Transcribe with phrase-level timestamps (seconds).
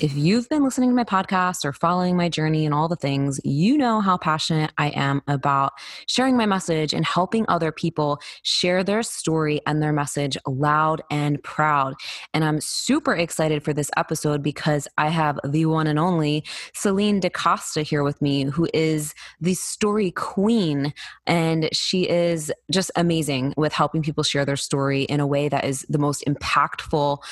[0.00, 3.40] If you've been listening to my podcast or following my journey and all the things,
[3.44, 5.74] you know how passionate I am about
[6.08, 11.40] sharing my message and helping other people share their story and their message loud and
[11.44, 11.94] proud.
[12.34, 17.20] And I'm super excited for this episode because I have the one and only Celine
[17.20, 20.92] DaCosta here with me, who is the story queen.
[21.24, 25.64] And she is just amazing with helping people share their story in a way that
[25.64, 27.22] is the most impactful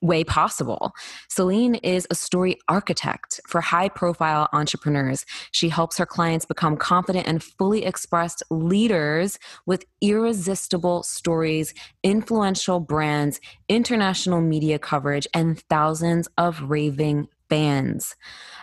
[0.00, 0.92] way possible.
[1.28, 5.26] Celine is a story architect for high profile entrepreneurs.
[5.52, 13.40] She helps her clients become confident and fully expressed leaders with irresistible stories, influential brands,
[13.68, 18.16] international media coverage, and thousands of raving fans.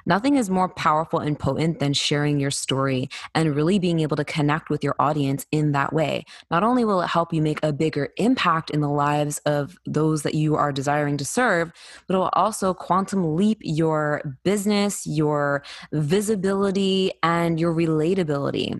[0.07, 4.23] Nothing is more powerful and potent than sharing your story and really being able to
[4.23, 6.23] connect with your audience in that way.
[6.49, 10.23] Not only will it help you make a bigger impact in the lives of those
[10.23, 11.73] that you are desiring to serve,
[12.07, 18.79] but it will also quantum leap your business, your visibility, and your relatability.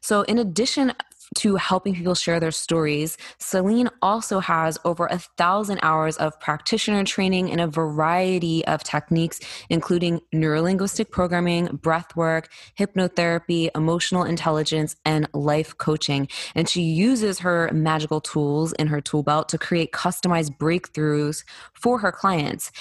[0.00, 0.94] So, in addition
[1.36, 7.04] to helping people share their stories, Celine also has over a thousand hours of practitioner
[7.04, 12.48] training in a variety of techniques, including neurolinguistic programming, breath work,
[12.78, 16.28] hypnotherapy, emotional intelligence, and life coaching.
[16.54, 21.98] And she uses her magical tools in her tool belt to create customized breakthroughs for
[21.98, 22.72] her clients.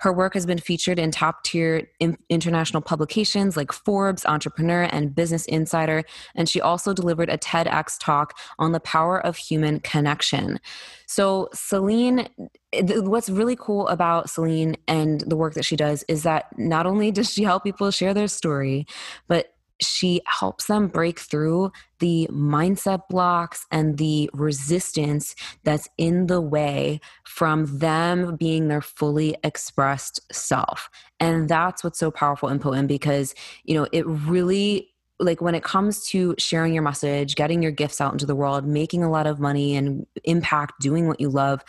[0.00, 1.88] Her work has been featured in top tier
[2.28, 6.04] international publications like Forbes, Entrepreneur, and Business Insider.
[6.34, 10.60] And she also delivered a TEDx talk on the power of human connection.
[11.06, 12.28] So, Celine,
[12.72, 17.10] what's really cool about Celine and the work that she does is that not only
[17.10, 18.86] does she help people share their story,
[19.28, 26.40] but she helps them break through the mindset blocks and the resistance that's in the
[26.40, 30.88] way from them being their fully expressed self.
[31.20, 35.62] And that's what's so powerful and potent because, you know, it really like when it
[35.62, 39.26] comes to sharing your message, getting your gifts out into the world, making a lot
[39.26, 41.64] of money and impact, doing what you love,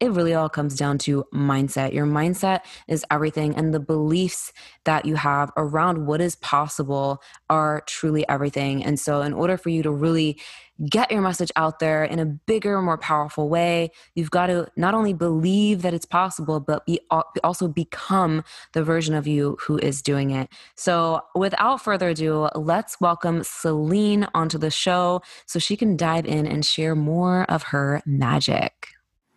[0.00, 1.92] it really all comes down to mindset.
[1.92, 4.52] Your mindset is everything, and the beliefs
[4.84, 8.82] that you have around what is possible are truly everything.
[8.82, 10.40] And so, in order for you to really
[10.88, 14.94] get your message out there in a bigger, more powerful way, you've got to not
[14.94, 16.98] only believe that it's possible, but be,
[17.44, 20.48] also become the version of you who is doing it.
[20.76, 26.46] So, without further ado, let's welcome Celine onto the show so she can dive in
[26.46, 28.89] and share more of her magic.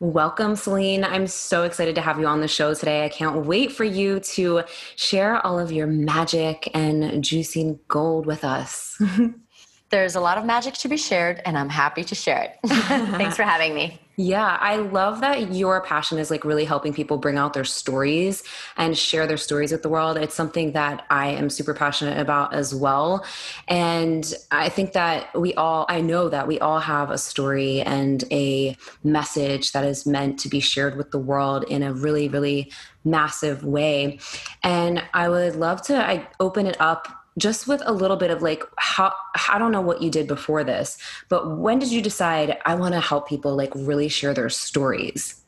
[0.04, 1.06] Welcome, Celine.
[1.06, 3.06] I'm so excited to have you on the show today.
[3.06, 4.64] I can't wait for you to
[4.98, 9.02] share all of your magic and juicy gold with us.
[9.92, 12.60] There's a lot of magic to be shared, and I'm happy to share it.
[12.68, 13.98] Thanks for having me.
[14.16, 18.44] Yeah, I love that your passion is like really helping people bring out their stories
[18.78, 20.18] and share their stories with the world.
[20.18, 23.26] It's something that I am super passionate about as well.
[23.68, 28.24] And I think that we all, I know that we all have a story and
[28.32, 32.72] a message that is meant to be shared with the world in a really, really
[33.04, 34.20] massive way.
[34.62, 38.42] And I would love to I open it up just with a little bit of
[38.42, 39.14] like how
[39.50, 40.98] I don't know what you did before this,
[41.30, 45.42] but when did you decide I want to help people like really share their stories?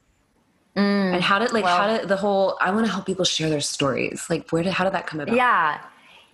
[0.75, 3.25] Mm, and how did like well, how did the whole I want to help people
[3.25, 4.25] share their stories?
[4.29, 5.35] Like where did how did that come about?
[5.35, 5.81] Yeah.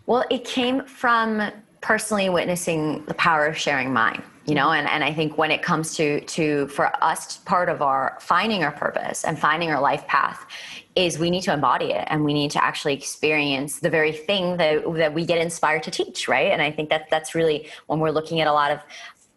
[0.05, 1.51] Well, it came from
[1.81, 4.85] personally witnessing the power of sharing mine you know mm-hmm.
[4.85, 8.63] and, and i think when it comes to to for us part of our finding
[8.65, 10.45] our purpose and finding our life path
[10.95, 14.57] is we need to embody it and we need to actually experience the very thing
[14.57, 16.51] that, that we get inspired to teach right?
[16.51, 18.79] And i think that that's really when we're looking at a lot of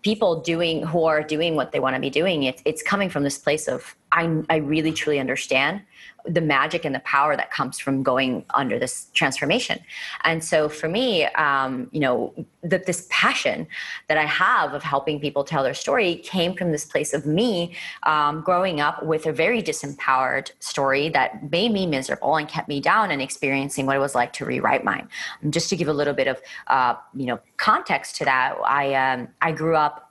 [0.02, 3.22] people doing who are doing what they want to be doing it's, it's coming from
[3.22, 5.82] this place of I, I really truly understand
[6.26, 9.79] the magic and the power that comes from going under this transformation.
[10.25, 12.32] And so for me, um, you know,
[12.62, 13.67] this passion
[14.09, 17.75] that I have of helping people tell their story came from this place of me
[18.05, 22.81] um, growing up with a very disempowered story that made me miserable and kept me
[22.81, 25.09] down and experiencing what it was like to rewrite mine.
[25.50, 29.29] Just to give a little bit of, uh, you know, context to that, I um,
[29.43, 30.05] I grew up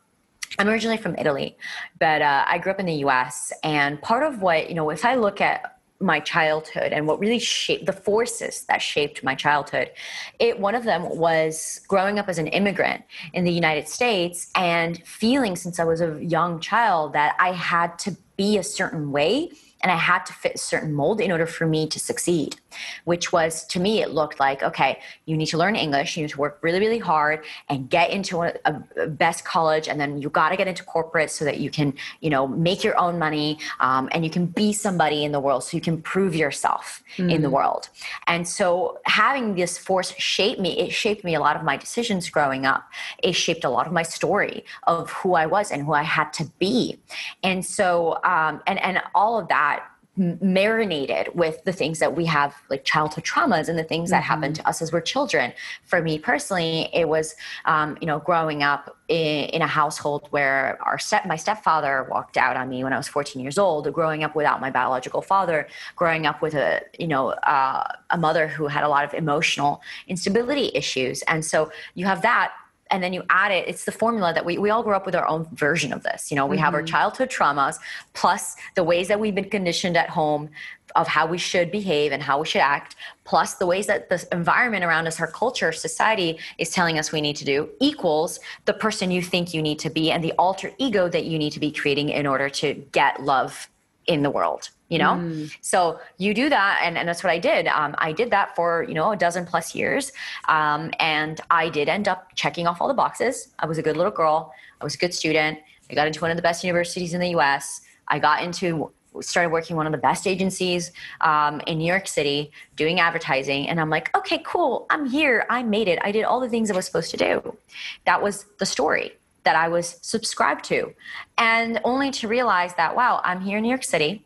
[0.59, 1.57] I'm originally from Italy,
[1.99, 3.51] but uh, I grew up in the US.
[3.63, 5.72] And part of what, you know, if I look at
[6.03, 9.91] my childhood and what really shaped the forces that shaped my childhood.
[10.39, 13.03] It one of them was growing up as an immigrant
[13.33, 17.97] in the United States and feeling since I was a young child that I had
[17.99, 19.51] to be a certain way
[19.83, 22.55] and I had to fit a certain mold in order for me to succeed,
[23.03, 26.29] which was to me, it looked like, okay, you need to learn English, you need
[26.29, 29.89] to work really, really hard and get into a, a best college.
[29.89, 32.83] And then you got to get into corporate so that you can, you know, make
[32.83, 36.01] your own money um, and you can be somebody in the world so you can
[36.01, 37.29] prove yourself mm.
[37.29, 37.57] in the mm.
[37.57, 37.89] world.
[38.27, 42.29] And so having this force shape me, it shaped me a lot of my decisions
[42.29, 42.89] growing up.
[43.21, 46.31] It shaped a lot of my story of who I was and who I had
[46.33, 46.99] to be.
[47.43, 49.72] And so, um, and, and all of that
[50.15, 54.27] marinated with the things that we have like childhood traumas and the things that mm-hmm.
[54.27, 55.51] happened to us as we're children
[55.85, 57.33] for me personally it was
[57.65, 62.37] um, you know growing up in, in, a household where our step my stepfather walked
[62.37, 65.67] out on me when i was 14 years old growing up without my biological father
[65.95, 69.81] growing up with a you know uh, a mother who had a lot of emotional
[70.07, 72.53] instability issues and so you have that
[72.93, 75.15] and then you add it it's the formula that we, we all grow up with
[75.15, 76.63] our own version of this you know we mm-hmm.
[76.63, 76.87] have our mm-hmm.
[76.87, 77.77] childhood traumas
[78.13, 80.49] plus the ways that we've been conditioned at home
[80.95, 84.27] of how we should behave and how we should act plus the ways that the
[84.31, 88.73] environment around us our culture society is telling us we need to do equals the
[88.73, 91.59] person you think you need to be and the alter ego that you need to
[91.59, 93.67] be creating in order to get love
[94.05, 95.13] in the world you know?
[95.13, 95.51] Mm.
[95.61, 97.67] so you do that and, and that's what i did.
[97.67, 100.11] Um, i did that for you know a dozen plus years.
[100.47, 103.35] Um, and i did end up checking off all the boxes.
[103.59, 104.53] I was a good little girl.
[104.79, 105.59] I was a good student.
[105.89, 108.91] I got into one of the best universities in the us i got into
[109.21, 110.91] started working one of the best agencies
[111.21, 113.67] um, in new york city doing advertising.
[113.69, 114.85] And i'm like okay cool.
[114.89, 115.45] I'm here.
[115.49, 115.99] I made it.
[116.03, 117.57] I did all the things i was supposed to do.
[118.05, 119.07] That was the story
[119.43, 120.93] that i was subscribed to.
[121.37, 124.23] And only to realize that wow i'm here in new york city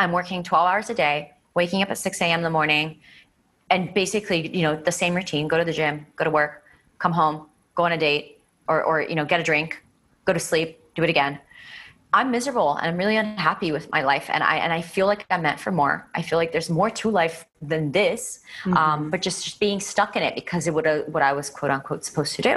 [0.00, 2.40] I'm working 12 hours a day, waking up at 6 a.m.
[2.40, 3.00] in the morning,
[3.68, 6.64] and basically, you know, the same routine: go to the gym, go to work,
[6.98, 9.82] come home, go on a date, or or you know, get a drink,
[10.24, 11.38] go to sleep, do it again.
[12.12, 15.26] I'm miserable and I'm really unhappy with my life, and I and I feel like
[15.30, 16.08] I'm meant for more.
[16.14, 18.76] I feel like there's more to life than this, mm-hmm.
[18.76, 21.70] um, but just, just being stuck in it because it would what I was quote
[21.70, 22.56] unquote supposed to do,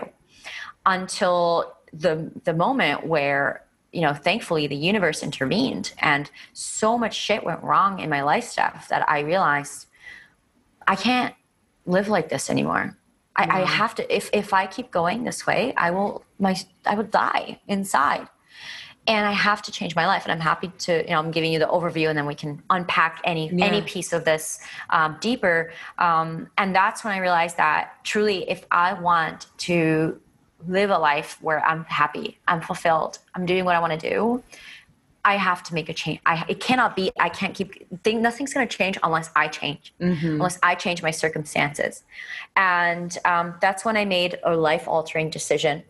[0.86, 3.63] until the the moment where
[3.94, 8.44] you know, thankfully the universe intervened and so much shit went wrong in my life
[8.44, 9.86] stuff that I realized
[10.88, 11.34] I can't
[11.86, 12.98] live like this anymore.
[13.36, 16.56] I, I, have to if if I keep going this way, I will my
[16.86, 18.28] I would die inside.
[19.06, 20.24] And I have to change my life.
[20.24, 22.64] And I'm happy to, you know, I'm giving you the overview and then we can
[22.70, 23.66] unpack any yeah.
[23.66, 24.60] any piece of this
[24.92, 25.72] um, deeper.
[25.98, 30.20] Um, and that's when I realized that truly if I want to
[30.68, 34.44] live a life where I'm happy, I'm fulfilled, I'm doing what I want to do,
[35.26, 36.20] I have to make a change.
[36.26, 39.94] I, it cannot be, I can't keep, think, nothing's going to change unless I change,
[40.00, 40.28] mm-hmm.
[40.28, 42.04] unless I change my circumstances.
[42.56, 45.84] And um, that's when I made a life altering decision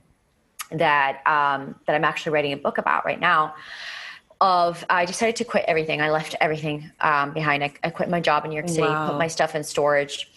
[0.72, 3.56] that, um, that I'm actually writing a book about right now.
[4.42, 6.02] Of I decided to quit everything.
[6.02, 7.64] I left everything um, behind.
[7.64, 9.08] I, I, quit my job in New York City, wow.
[9.08, 10.33] put my stuff in storage,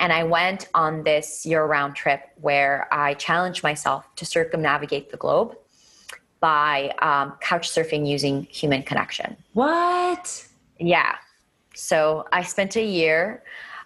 [0.00, 5.18] and I went on this year round trip where I challenged myself to circumnavigate the
[5.18, 5.56] globe
[6.40, 9.36] by um, couch surfing using human connection.
[9.52, 10.46] What?
[10.78, 11.16] Yeah.
[11.74, 13.42] So I spent a year.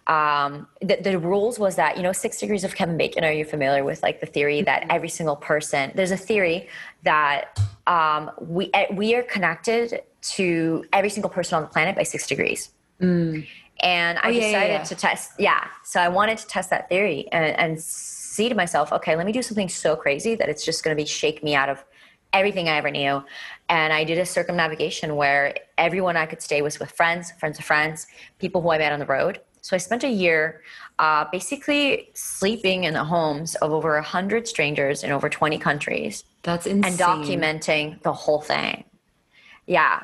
[0.07, 3.25] Um, the, the, rules was that, you know, six degrees of Kevin Bacon.
[3.25, 4.91] Are you familiar with like the theory that mm-hmm.
[4.91, 6.69] every single person, there's a theory
[7.03, 12.03] that um, we, eh, we are connected to every single person on the planet by
[12.03, 12.71] six degrees.
[13.01, 13.47] Mm.
[13.85, 14.83] And I oh, decided yeah, yeah.
[14.83, 15.69] to test, yeah.
[15.85, 19.33] So I wanted to test that theory and, and see to myself, okay, let me
[19.33, 21.85] do something so crazy that it's just going to be shake me out of
[22.33, 23.23] everything I ever knew.
[23.69, 27.67] And I did a circumnavigation where everyone I could stay was with friends, friends of
[27.67, 28.07] friends,
[28.39, 29.41] people who I met on the road.
[29.61, 30.63] So I spent a year
[30.99, 36.25] uh, basically sleeping in the homes of over 100 strangers in over 20 countries.
[36.43, 36.93] That's insane.
[36.93, 38.85] And documenting the whole thing.
[39.67, 40.03] Yeah.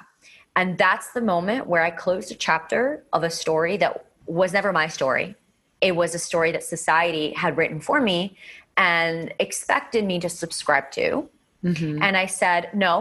[0.60, 4.72] And that's the moment where I closed a chapter of a story that was never
[4.74, 5.34] my story.
[5.80, 8.36] It was a story that society had written for me
[8.76, 11.30] and expected me to subscribe to.
[11.64, 12.02] Mm-hmm.
[12.02, 12.92] And I said, no,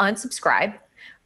[0.00, 0.74] unsubscribe.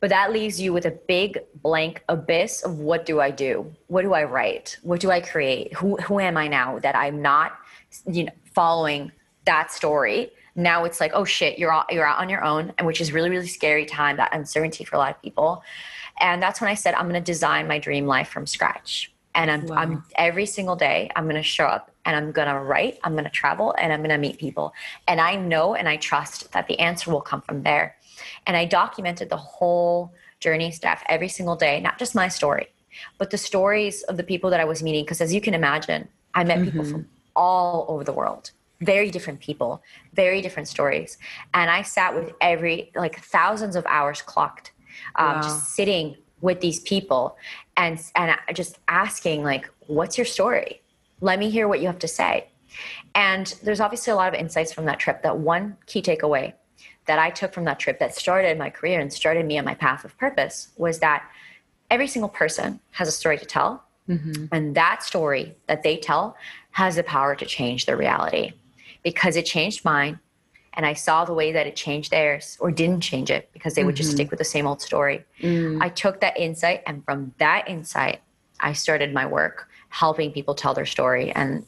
[0.00, 3.72] but that leaves you with a big blank abyss of what do I do?
[3.88, 4.78] What do I write?
[4.82, 5.74] What do I create?
[5.74, 7.58] Who who am I now that I'm not
[8.06, 9.12] you know following
[9.44, 10.30] that story?
[10.58, 13.12] Now it's like, oh shit, you're out, you're out on your own, and which is
[13.12, 15.62] really really scary time, that uncertainty for a lot of people.
[16.20, 19.12] And that's when I said I'm going to design my dream life from scratch.
[19.34, 19.76] And I'm, wow.
[19.76, 23.12] I'm every single day I'm going to show up and I'm going to write, I'm
[23.12, 24.72] going to travel, and I'm going to meet people.
[25.06, 27.96] And I know and I trust that the answer will come from there.
[28.46, 32.66] And I documented the whole journey Steph every single day, not just my story,
[33.18, 35.04] but the stories of the people that I was meeting.
[35.04, 36.64] Because as you can imagine, I met mm-hmm.
[36.64, 38.50] people from all over the world,
[38.80, 39.82] very different people,
[40.14, 41.18] very different stories.
[41.54, 44.72] And I sat with every, like thousands of hours clocked,
[45.16, 45.42] um, wow.
[45.42, 47.36] just sitting with these people
[47.76, 50.80] and, and just asking, like, what's your story?
[51.20, 52.48] Let me hear what you have to say.
[53.14, 55.22] And there's obviously a lot of insights from that trip.
[55.22, 56.52] That one key takeaway
[57.06, 59.74] that I took from that trip that started my career and started me on my
[59.74, 61.28] path of purpose was that
[61.90, 63.82] every single person has a story to tell.
[64.08, 64.46] Mm-hmm.
[64.52, 66.36] And that story that they tell
[66.70, 68.52] has the power to change their reality
[69.10, 70.18] because it changed mine.
[70.74, 73.84] And I saw the way that it changed theirs or didn't change it because they
[73.84, 74.02] would mm-hmm.
[74.02, 75.24] just stick with the same old story.
[75.40, 75.82] Mm.
[75.82, 78.20] I took that insight, and from that insight,
[78.60, 81.32] I started my work helping people tell their story.
[81.32, 81.64] And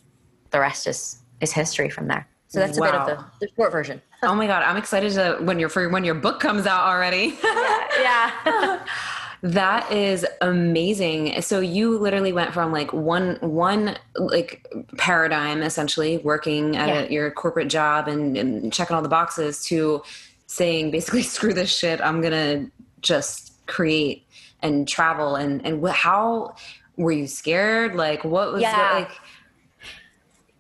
[0.51, 2.29] the rest is, is history from there.
[2.49, 2.89] So that's wow.
[2.89, 4.03] a bit of the, the short version.
[4.23, 7.39] oh my god, I'm excited to when your when your book comes out already.
[7.45, 8.33] yeah.
[8.45, 8.87] yeah.
[9.43, 11.41] that is amazing.
[11.43, 14.67] So you literally went from like one one like
[14.99, 17.01] paradigm essentially working at yeah.
[17.01, 20.03] a, your corporate job and, and checking all the boxes to
[20.47, 22.01] saying basically screw this shit.
[22.01, 22.67] I'm gonna
[23.01, 24.27] just create
[24.63, 26.55] and travel and and how
[26.97, 27.95] were you scared?
[27.95, 28.91] Like what was yeah.
[28.93, 29.11] like?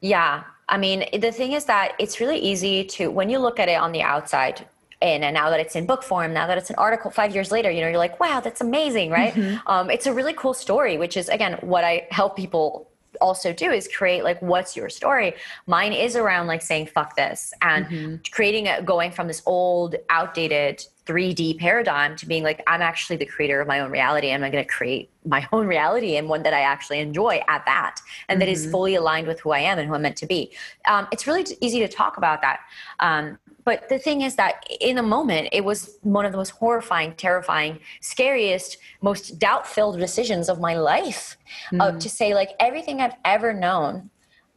[0.00, 3.68] Yeah, I mean, the thing is that it's really easy to, when you look at
[3.68, 4.66] it on the outside,
[5.02, 7.50] and, and now that it's in book form, now that it's an article five years
[7.50, 9.32] later, you know, you're like, wow, that's amazing, right?
[9.32, 9.66] Mm-hmm.
[9.66, 12.90] Um, it's a really cool story, which is, again, what I help people
[13.20, 15.34] also do is create like what's your story
[15.66, 18.14] mine is around like saying fuck this and mm-hmm.
[18.30, 23.26] creating a going from this old outdated 3D paradigm to being like, I'm actually the
[23.26, 26.42] creator of my own reality and I'm going to create my own reality and one
[26.42, 28.40] that I actually enjoy at that and mm-hmm.
[28.40, 28.70] that is mm-hmm.
[28.70, 30.52] fully aligned with who I am and who I'm meant to be.
[30.86, 32.60] Um, it's really easy to talk about that.
[33.00, 36.50] Um, but the thing is that in a moment, it was one of the most
[36.50, 41.80] horrifying, terrifying, scariest, most doubt filled decisions of my life mm-hmm.
[41.80, 44.10] uh, to say, like, everything I've ever known,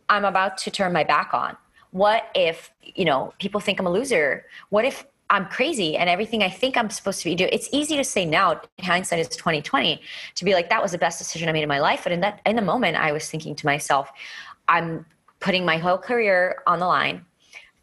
[0.10, 1.58] I'm about to turn my back on.
[1.92, 4.46] What if, you know, people think I'm a loser?
[4.70, 7.50] What if I'm crazy and everything I think I'm supposed to be doing.
[7.52, 10.02] It's easy to say now, hindsight is 2020,
[10.36, 12.02] to be like, that was the best decision I made in my life.
[12.04, 14.12] But in that in the moment, I was thinking to myself,
[14.68, 15.06] I'm
[15.40, 17.26] putting my whole career on the line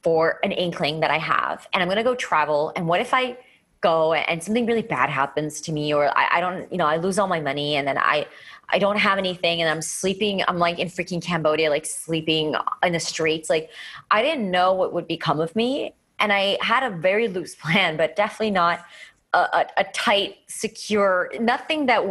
[0.02, 1.66] for an inkling that I have.
[1.72, 2.72] And I'm gonna go travel.
[2.76, 3.36] And what if I
[3.80, 6.96] go and something really bad happens to me or I, I don't, you know, I
[6.96, 8.26] lose all my money and then I
[8.72, 10.44] I don't have anything and I'm sleeping.
[10.46, 12.54] I'm like in freaking Cambodia, like sleeping
[12.84, 13.50] in the streets.
[13.50, 13.70] Like
[14.10, 17.96] I didn't know what would become of me and I had a very loose plan,
[17.96, 18.84] but definitely not
[19.32, 21.30] a, a, a tight, secure.
[21.40, 22.04] Nothing that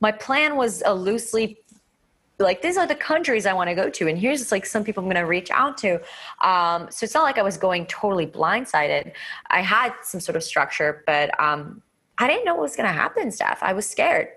[0.00, 1.58] my plan was a loosely
[2.38, 5.02] like these are the countries I want to go to, and here's like some people
[5.02, 6.00] I'm going to reach out to.
[6.42, 9.12] Um, so it's not like I was going totally blindsided.
[9.48, 11.82] I had some sort of structure, but um,
[12.18, 13.30] I didn't know what was going to happen.
[13.30, 14.28] Steph, I was scared.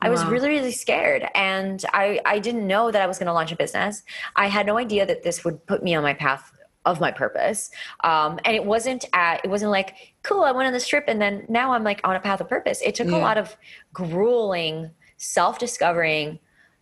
[0.00, 1.26] I was really, really scared.
[1.34, 4.02] And I, I didn't know that I was going to launch a business.
[4.36, 6.52] I had no idea that this would put me on my path
[6.84, 7.70] of my purpose.
[8.02, 11.20] Um, and it wasn't at, it wasn't like, cool, I went on this trip and
[11.20, 12.80] then now I'm like on a path of purpose.
[12.82, 13.16] It took yeah.
[13.16, 13.56] a lot of
[13.92, 16.38] grueling self-discovering,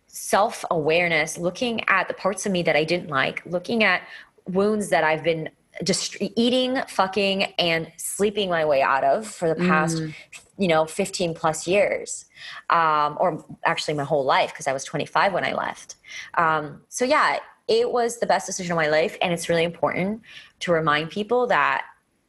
[0.07, 4.01] self-awareness, looking at the parts of me that I didn't like, looking at
[4.47, 5.49] wounds that I've been
[5.83, 10.13] just eating, fucking, and sleeping my way out of for the past, mm.
[10.57, 12.25] you know, 15 plus years.
[12.69, 15.95] Um, or actually my whole life because I was 25 when I left.
[16.35, 20.21] Um, so yeah, it was the best decision of my life and it's really important
[20.59, 21.85] to remind people that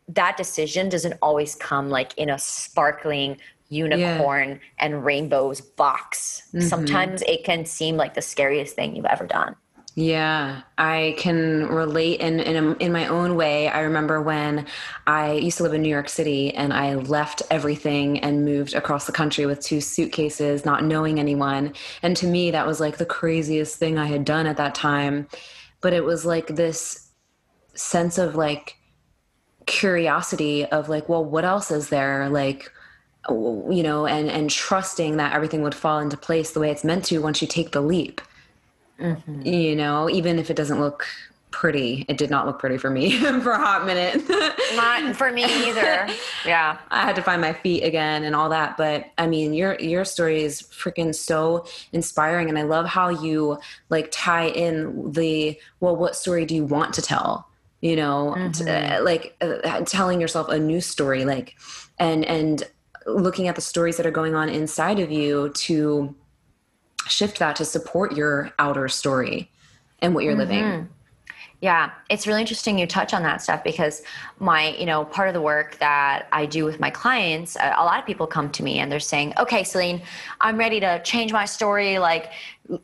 [0.08, 3.38] that decision doesn't always come like in a sparkling
[3.68, 4.58] unicorn yeah.
[4.78, 6.60] and rainbows box mm-hmm.
[6.60, 9.56] sometimes it can seem like the scariest thing you've ever done
[9.96, 13.68] yeah, I can relate in in, in my own way.
[13.68, 14.66] I remember when
[15.06, 19.06] I used to live in New York City and I left everything and moved across
[19.06, 21.74] the country with two suitcases, not knowing anyone.
[22.02, 25.28] And to me, that was like the craziest thing I had done at that time.
[25.80, 27.12] But it was like this
[27.74, 28.76] sense of like
[29.66, 32.28] curiosity of like, well, what else is there?
[32.28, 32.68] Like,
[33.28, 37.04] you know, and and trusting that everything would fall into place the way it's meant
[37.06, 38.20] to once you take the leap
[38.98, 39.42] mm-hmm.
[39.42, 41.06] you know even if it doesn't look
[41.54, 42.04] pretty.
[42.08, 44.28] It did not look pretty for me for a hot minute.
[44.74, 46.08] not for me either.
[46.44, 46.78] Yeah.
[46.90, 48.76] I had to find my feet again and all that.
[48.76, 53.58] But I mean, your your story is freaking so inspiring and I love how you
[53.88, 57.48] like tie in the well what story do you want to tell?
[57.80, 58.50] You know, mm-hmm.
[58.50, 61.54] t- uh, like uh, telling yourself a new story like
[61.98, 62.64] and and
[63.06, 66.14] looking at the stories that are going on inside of you to
[67.06, 69.50] shift that to support your outer story
[70.00, 70.40] and what you're mm-hmm.
[70.40, 70.88] living.
[71.60, 74.02] Yeah, it's really interesting you touch on that stuff because
[74.38, 77.98] my, you know, part of the work that I do with my clients, a, lot
[77.98, 80.02] of people come to me and they're saying, "Okay, Celine,
[80.42, 81.98] I'm ready to change my story.
[81.98, 82.32] Like,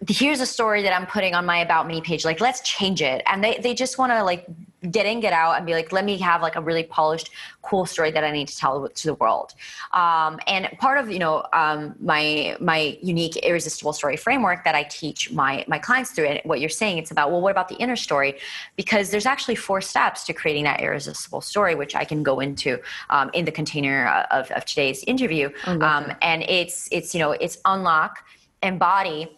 [0.08, 2.24] here's a story that I'm putting on my about me page.
[2.24, 4.46] Like, let's change it." And they they just want to like
[4.90, 7.30] get in, get out, and be like, let me have like a really polished,
[7.62, 9.54] cool story that I need to tell to the world.
[9.92, 14.84] Um, and part of you know um, my my unique irresistible story framework that I
[14.84, 16.46] teach my my clients through it.
[16.46, 18.38] What you're saying, it's about well, what about the inner story?
[18.76, 22.78] Because there's actually four steps to creating that irresistible story, which I can go into
[23.10, 25.50] um, in the container of, of today's interview.
[25.66, 28.24] Um, and it's it's you know it's unlock,
[28.62, 29.36] embody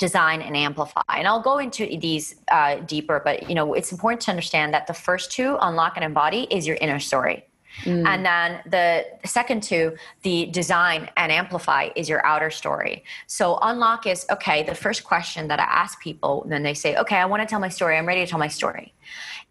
[0.00, 1.02] design and amplify.
[1.14, 4.88] And i'll go into these uh, deeper but you know it's important to understand that
[4.88, 7.44] the first two unlock and embody is your inner story.
[7.84, 8.04] Mm.
[8.04, 13.04] and then the second two the design and amplify is your outer story.
[13.28, 17.18] So unlock is okay the first question that i ask people when they say okay
[17.24, 18.92] i want to tell my story i'm ready to tell my story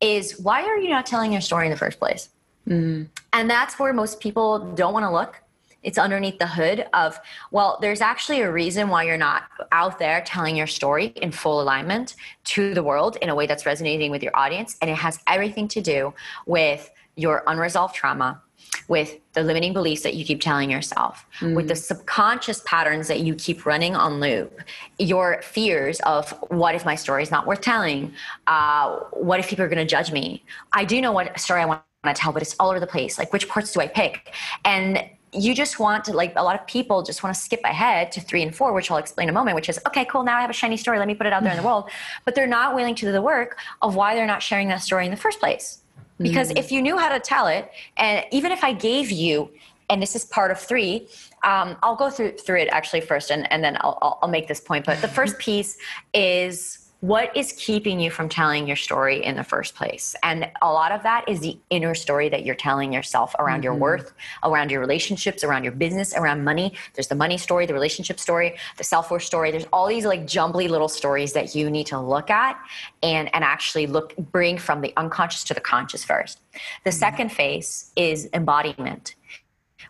[0.01, 2.23] is why are you not telling your story in the first place?
[2.67, 3.07] Mm.
[3.31, 4.49] and that's where most people
[4.81, 5.33] don't want to look
[5.83, 7.19] it's underneath the hood of
[7.51, 11.61] well there's actually a reason why you're not out there telling your story in full
[11.61, 15.19] alignment to the world in a way that's resonating with your audience and it has
[15.27, 16.13] everything to do
[16.45, 18.41] with your unresolved trauma
[18.87, 21.55] with the limiting beliefs that you keep telling yourself, mm.
[21.55, 24.61] with the subconscious patterns that you keep running on loop,
[24.97, 28.13] your fears of what if my story is not worth telling?
[28.47, 30.43] Uh, what if people are going to judge me?
[30.73, 33.17] I do know what story I want to tell, but it's all over the place.
[33.17, 34.33] Like, which parts do I pick?
[34.65, 38.11] And you just want to like a lot of people just want to skip ahead
[38.11, 40.37] to three and four which i'll explain in a moment which is okay cool now
[40.37, 41.89] i have a shiny story let me put it out there in the world.
[42.25, 45.05] But they're not willing to do the work of why they're not sharing that story
[45.05, 45.79] in the first place.
[46.19, 46.59] Because mm.
[46.59, 49.49] if you knew how to tell it and even if i gave you
[49.89, 51.07] and this is part of three
[51.43, 54.59] um, i'll go through through it actually first and, and then I'll, I'll make this
[54.59, 54.85] point.
[54.85, 55.77] But the first piece
[56.13, 60.71] is what is keeping you from telling your story in the first place and a
[60.71, 63.65] lot of that is the inner story that you're telling yourself around mm-hmm.
[63.65, 67.73] your worth around your relationships around your business around money there's the money story the
[67.73, 71.85] relationship story the self-worth story there's all these like jumbly little stories that you need
[71.85, 72.59] to look at
[73.01, 76.41] and and actually look bring from the unconscious to the conscious first
[76.83, 76.99] the mm-hmm.
[76.99, 79.15] second phase is embodiment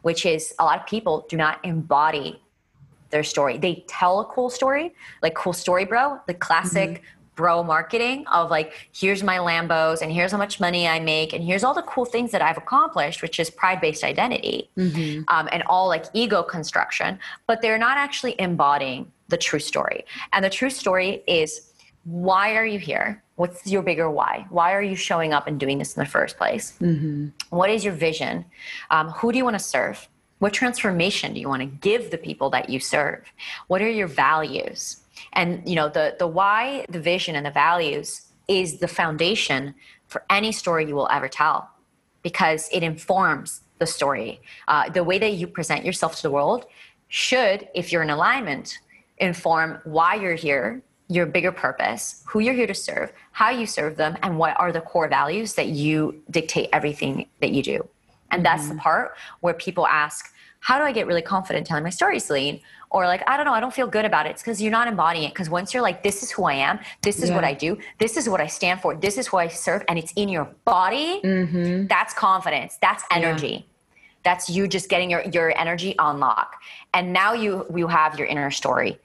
[0.03, 2.39] which is a lot of people do not embody
[3.09, 3.57] their story.
[3.57, 7.03] They tell a cool story, like cool story bro, the classic mm-hmm.
[7.35, 11.43] bro marketing of like, here's my Lambos and here's how much money I make and
[11.43, 15.23] here's all the cool things that I've accomplished, which is pride based identity mm-hmm.
[15.27, 17.19] um, and all like ego construction.
[17.47, 20.05] But they're not actually embodying the true story.
[20.33, 21.71] And the true story is
[22.03, 23.23] why are you here?
[23.35, 24.45] What's your bigger why?
[24.49, 26.73] Why are you showing up and doing this in the first place?
[26.81, 27.27] Mm-hmm.
[27.55, 28.45] What is your vision?
[28.89, 30.07] Um, who do you want to serve?
[30.39, 33.25] What transformation do you want to give the people that you serve?
[33.67, 35.01] What are your values?
[35.33, 39.75] And you know, the the why, the vision and the values is the foundation
[40.07, 41.69] for any story you will ever tell
[42.23, 44.41] because it informs the story.
[44.67, 46.65] Uh, the way that you present yourself to the world
[47.09, 48.79] should, if you're in alignment,
[49.17, 53.97] inform why you're here, your bigger purpose, who you're here to serve, how you serve
[53.97, 57.87] them, and what are the core values that you dictate everything that you do.
[58.31, 58.75] And that's mm-hmm.
[58.75, 62.59] the part where people ask, how do I get really confident telling my story, Celine?
[62.91, 64.31] Or like, I don't know, I don't feel good about it.
[64.31, 65.33] It's because you're not embodying it.
[65.33, 67.35] Because once you're like, this is who I am, this is yeah.
[67.35, 69.99] what I do, this is what I stand for, this is who I serve, and
[69.99, 71.87] it's in your body, mm-hmm.
[71.87, 72.77] that's confidence.
[72.81, 73.47] That's energy.
[73.47, 73.61] Yeah.
[74.23, 76.55] That's you just getting your, your energy on lock.
[76.93, 78.99] And now you you have your inner story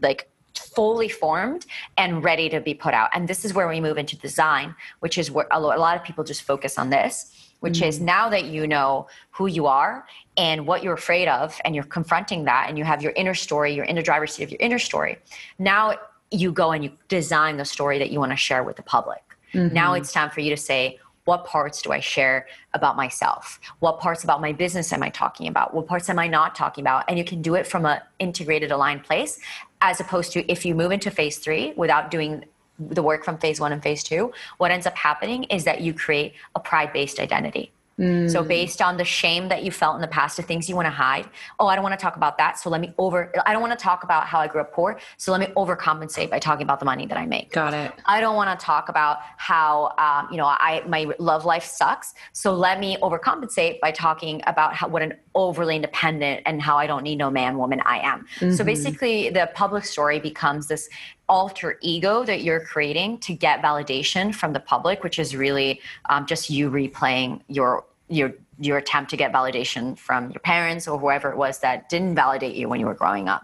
[0.00, 1.66] like fully formed
[1.98, 3.10] and ready to be put out.
[3.12, 6.24] And this is where we move into design, which is where a lot of people
[6.24, 7.88] just focus on this which mm-hmm.
[7.88, 11.84] is now that you know who you are and what you're afraid of, and you're
[11.84, 14.60] confronting that, and you have your inner story, you're in the driver's seat of your
[14.60, 15.18] inner story.
[15.58, 15.94] Now
[16.30, 19.22] you go and you design the story that you want to share with the public.
[19.54, 19.74] Mm-hmm.
[19.74, 23.58] Now it's time for you to say, what parts do I share about myself?
[23.80, 25.74] What parts about my business am I talking about?
[25.74, 27.04] What parts am I not talking about?
[27.08, 29.40] And you can do it from an integrated, aligned place,
[29.80, 32.44] as opposed to if you move into phase three without doing
[32.78, 35.94] the work from phase one and phase two, what ends up happening is that you
[35.94, 37.72] create a pride based identity.
[37.98, 38.30] Mm.
[38.30, 40.86] So based on the shame that you felt in the past, the things you want
[40.86, 41.28] to hide.
[41.58, 42.58] Oh, I don't want to talk about that.
[42.58, 43.32] So let me over.
[43.46, 44.98] I don't want to talk about how I grew up poor.
[45.16, 47.52] So let me overcompensate by talking about the money that I make.
[47.52, 47.92] Got it.
[48.04, 52.12] I don't want to talk about how um, you know I my love life sucks.
[52.32, 56.86] So let me overcompensate by talking about how what an overly independent and how I
[56.86, 58.26] don't need no man woman I am.
[58.40, 58.54] Mm-hmm.
[58.54, 60.88] So basically, the public story becomes this
[61.28, 66.26] alter ego that you're creating to get validation from the public, which is really um,
[66.26, 71.30] just you replaying your your your attempt to get validation from your parents or whoever
[71.30, 73.42] it was that didn't validate you when you were growing up.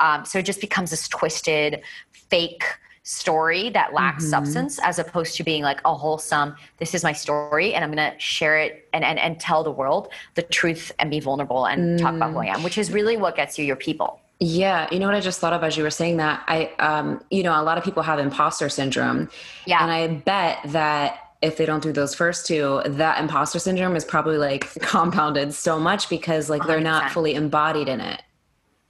[0.00, 2.64] Um, so it just becomes this twisted, fake
[3.08, 4.30] story that lacks mm-hmm.
[4.30, 8.12] substance as opposed to being like a wholesome this is my story and i'm going
[8.12, 11.98] to share it and, and, and tell the world the truth and be vulnerable and
[11.98, 12.02] mm.
[12.02, 15.00] talk about who i am which is really what gets you your people yeah, you
[15.00, 16.44] know what I just thought of as you were saying that?
[16.46, 19.28] I um you know, a lot of people have imposter syndrome.
[19.66, 19.82] Yeah.
[19.82, 24.04] And I bet that if they don't do those first two, that imposter syndrome is
[24.04, 28.22] probably like compounded so much because like they are not fully embodied in it.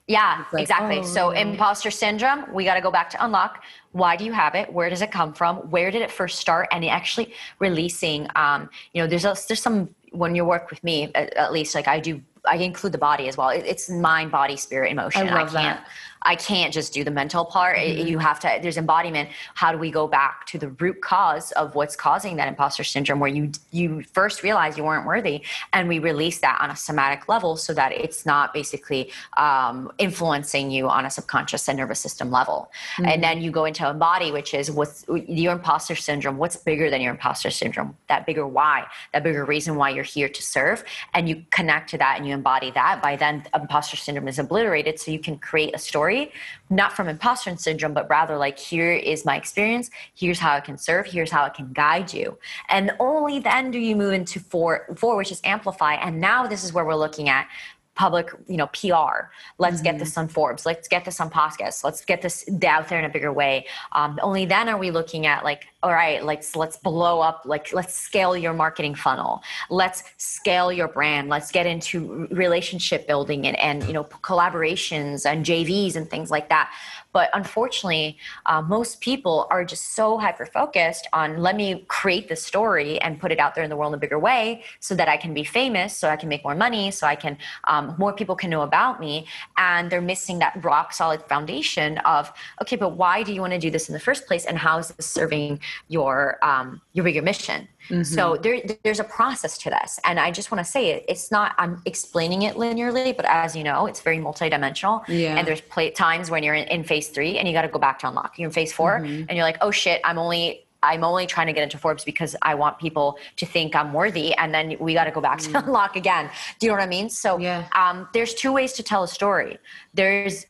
[0.08, 0.98] Yeah, like, exactly.
[1.00, 1.04] Oh.
[1.04, 3.62] So imposter syndrome, we got to go back to unlock.
[3.92, 4.72] Why do you have it?
[4.72, 5.58] Where does it come from?
[5.70, 6.68] Where did it first start?
[6.72, 11.10] And actually releasing, um, you know, there's a, there's some when you work with me,
[11.14, 13.50] at, at least like I do I include the body as well.
[13.50, 15.28] it's mind, body, spirit, emotion.
[15.28, 15.86] I love I that.
[16.22, 17.78] I can't just do the mental part.
[17.78, 18.06] Mm-hmm.
[18.06, 18.58] You have to.
[18.60, 19.28] There's embodiment.
[19.54, 23.20] How do we go back to the root cause of what's causing that imposter syndrome,
[23.20, 27.28] where you you first realize you weren't worthy, and we release that on a somatic
[27.28, 32.30] level so that it's not basically um, influencing you on a subconscious and nervous system
[32.30, 32.70] level.
[32.96, 33.06] Mm-hmm.
[33.06, 36.38] And then you go into embody, which is what's your imposter syndrome.
[36.38, 37.96] What's bigger than your imposter syndrome?
[38.08, 41.98] That bigger why, that bigger reason why you're here to serve, and you connect to
[41.98, 43.02] that and you embody that.
[43.02, 46.32] By then, imposter syndrome is obliterated, so you can create a story story,
[46.70, 49.90] not from imposter syndrome, but rather like, here is my experience.
[50.14, 51.06] Here's how I can serve.
[51.06, 52.38] Here's how I can guide you.
[52.68, 55.94] And only then do you move into four, four, which is amplify.
[55.94, 57.48] And now this is where we're looking at
[57.98, 59.26] public, you know, PR.
[59.58, 59.82] Let's mm-hmm.
[59.82, 60.64] get this on Forbes.
[60.64, 61.82] Let's get this on podcasts.
[61.82, 63.66] Let's get this out there in a bigger way.
[63.90, 67.42] Um, only then are we looking at like, all right, let's let's blow up.
[67.44, 69.42] Like, let's scale your marketing funnel.
[69.68, 71.28] Let's scale your brand.
[71.28, 76.48] Let's get into relationship building and and you know collaborations and JVs and things like
[76.48, 76.72] that.
[77.18, 82.36] But unfortunately, uh, most people are just so hyper focused on let me create the
[82.36, 85.08] story and put it out there in the world in a bigger way so that
[85.08, 88.12] I can be famous, so I can make more money, so I can um, more
[88.12, 89.26] people can know about me.
[89.56, 93.58] And they're missing that rock solid foundation of okay, but why do you want to
[93.58, 97.22] do this in the first place, and how is this serving your um, your bigger
[97.22, 97.66] mission?
[97.88, 98.02] Mm-hmm.
[98.02, 101.04] So there, there's a process to this, and I just want to say it.
[101.08, 105.06] It's not I'm explaining it linearly, but as you know, it's very multidimensional.
[105.08, 105.36] Yeah.
[105.36, 107.78] And there's play, times when you're in, in phase three and you got to go
[107.78, 108.38] back to unlock.
[108.38, 109.24] You're in phase 4 mm-hmm.
[109.28, 112.36] and you're like, oh shit, I'm only I'm only trying to get into Forbes because
[112.42, 115.48] I want people to think I'm worthy, and then we got to go back to
[115.50, 115.64] mm.
[115.64, 116.30] unlock again.
[116.58, 117.10] Do you know what I mean?
[117.10, 117.66] So yeah.
[117.74, 119.58] um, there's two ways to tell a story.
[119.94, 120.46] There's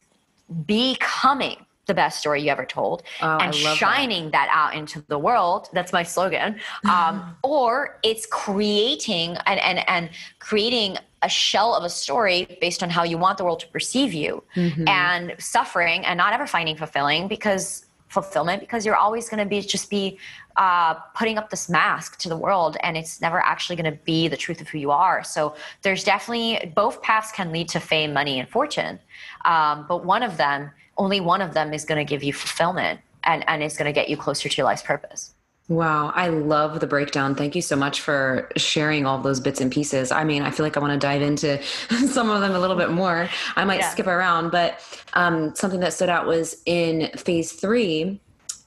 [0.67, 1.57] becoming
[1.89, 4.47] the best story you ever told oh, and shining that.
[4.47, 4.49] that.
[4.53, 10.97] out into the world that's my slogan um, or it's creating and, and and creating
[11.23, 14.45] a shell of a story based on how you want the world to perceive you
[14.55, 14.87] mm-hmm.
[14.87, 19.61] and suffering and not ever finding fulfilling because fulfillment because you're always going to be
[19.61, 20.19] just be
[20.57, 24.29] uh, putting up this mask to the world and it's never actually going to be
[24.29, 28.13] the truth of who you are so there's definitely both paths can lead to fame
[28.13, 28.99] money and fortune
[29.45, 33.01] um, but one of them only one of them is going to give you fulfillment
[33.25, 35.35] and, and is going to get you closer to your life's purpose.
[35.69, 37.35] Wow, I love the breakdown.
[37.35, 40.11] Thank you so much for sharing all those bits and pieces.
[40.11, 41.63] I mean, I feel like I want to dive into
[42.09, 43.29] some of them a little bit more.
[43.55, 43.91] I might yeah.
[43.91, 44.81] skip around, but
[45.13, 48.19] um, something that stood out was in phase three,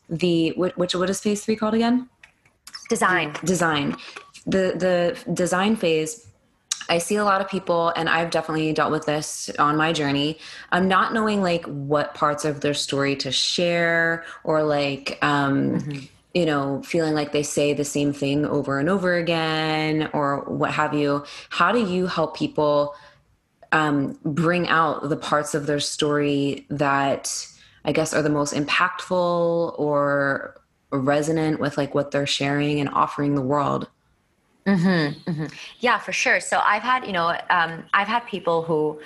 [0.09, 2.07] the which what is phase three called again?
[2.87, 3.33] Design.
[3.43, 3.97] Design.
[4.45, 6.30] The the design phase
[6.91, 10.38] I see a lot of people, and I've definitely dealt with this on my journey.
[10.73, 15.99] I'm not knowing like what parts of their story to share, or like, um, mm-hmm.
[16.34, 20.71] you know, feeling like they say the same thing over and over again, or what
[20.71, 21.23] have you.
[21.49, 22.93] How do you help people
[23.71, 27.47] um, bring out the parts of their story that
[27.86, 33.36] I guess are the most impactful or resonant with like what they're sharing and offering
[33.36, 33.88] the world?
[34.65, 35.45] Mm-hmm, mm-hmm.
[35.80, 36.39] Yeah, for sure.
[36.39, 39.02] So I've had, you know, um, I've had people who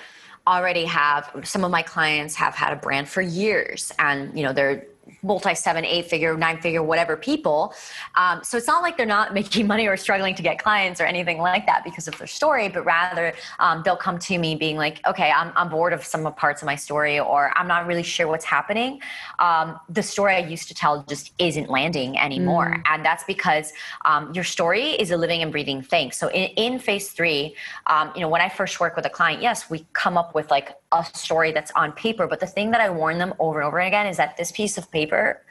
[0.46, 4.52] already have some of my clients have had a brand for years and you know
[4.52, 4.86] they're
[5.22, 7.74] multi seven, eight figure, nine figure, whatever people.
[8.14, 11.04] Um, so it's not like they're not making money or struggling to get clients or
[11.04, 14.76] anything like that because of their story, but rather um, they'll come to me being
[14.76, 18.02] like, okay, I'm, I'm bored of some parts of my story, or I'm not really
[18.02, 19.00] sure what's happening.
[19.38, 22.74] Um, the story I used to tell just isn't landing anymore.
[22.76, 22.82] Mm.
[22.86, 23.72] And that's because
[24.04, 26.12] um, your story is a living and breathing thing.
[26.12, 29.42] So in, in phase three, um, you know, when I first work with a client,
[29.42, 32.26] yes, we come up with like a story that's on paper.
[32.26, 34.78] But the thing that I warn them over and over again is that this piece
[34.78, 35.42] of paper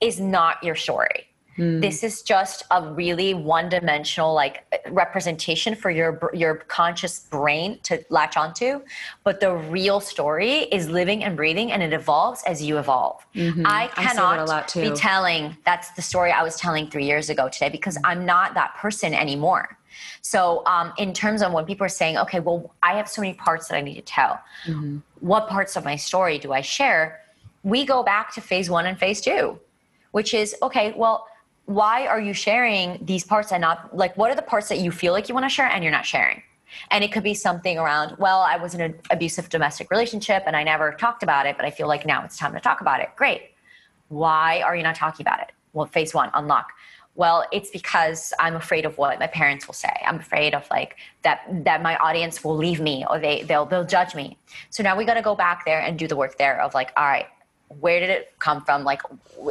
[0.00, 1.26] is not your story.
[1.58, 1.80] Mm.
[1.80, 8.36] This is just a really one-dimensional like representation for your your conscious brain to latch
[8.36, 8.82] onto,
[9.24, 13.24] but the real story is living and breathing, and it evolves as you evolve.
[13.34, 13.62] Mm-hmm.
[13.64, 17.70] I cannot I be telling that's the story I was telling three years ago today
[17.70, 19.78] because I'm not that person anymore.
[20.20, 23.32] So, um, in terms of when people are saying, okay, well, I have so many
[23.32, 24.98] parts that I need to tell, mm-hmm.
[25.20, 27.20] what parts of my story do I share?
[27.66, 29.58] We go back to phase one and phase two,
[30.12, 31.26] which is, okay, well,
[31.64, 34.92] why are you sharing these parts and not like what are the parts that you
[34.92, 36.44] feel like you want to share and you're not sharing?
[36.92, 40.54] And it could be something around, well, I was in an abusive domestic relationship and
[40.54, 43.00] I never talked about it, but I feel like now it's time to talk about
[43.00, 43.08] it.
[43.16, 43.50] Great.
[44.10, 45.50] Why are you not talking about it?
[45.72, 46.68] Well, phase one, unlock
[47.16, 50.96] well it's because i'm afraid of what my parents will say i'm afraid of like
[51.22, 54.36] that that my audience will leave me or they they'll they'll judge me
[54.68, 56.92] so now we got to go back there and do the work there of like
[56.96, 57.26] all right
[57.68, 58.84] where did it come from?
[58.84, 59.02] Like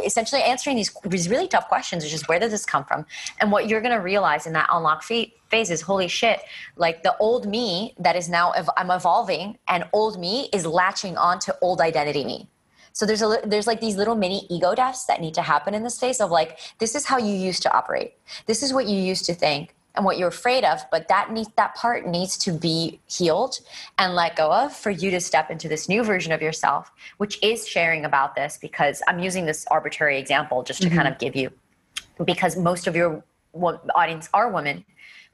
[0.03, 3.05] essentially answering these these really tough questions which is where did this come from?
[3.39, 6.41] And what you're going to realize in that unlock phase is holy shit
[6.75, 11.39] like the old me that is now i'm evolving and old me is latching on
[11.39, 12.49] to old identity me.
[12.93, 15.83] So there's a there's like these little mini ego deaths that need to happen in
[15.83, 18.13] this phase of like this is how you used to operate.
[18.45, 21.49] This is what you used to think and what you're afraid of, but that needs
[21.55, 23.59] that part needs to be healed
[23.97, 27.41] and let go of for you to step into this new version of yourself, which
[27.43, 30.97] is sharing about this because I'm using this arbitrary example just to mm-hmm.
[30.97, 31.51] kind of give you
[32.23, 33.23] because most of your
[33.93, 34.85] audience are women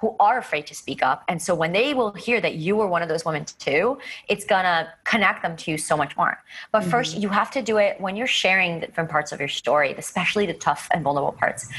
[0.01, 1.23] who are afraid to speak up.
[1.27, 4.45] And so when they will hear that you were one of those women too, it's
[4.45, 6.39] gonna connect them to you so much more.
[6.71, 6.89] But mm-hmm.
[6.89, 10.47] first, you have to do it when you're sharing different parts of your story, especially
[10.47, 11.69] the tough and vulnerable parts.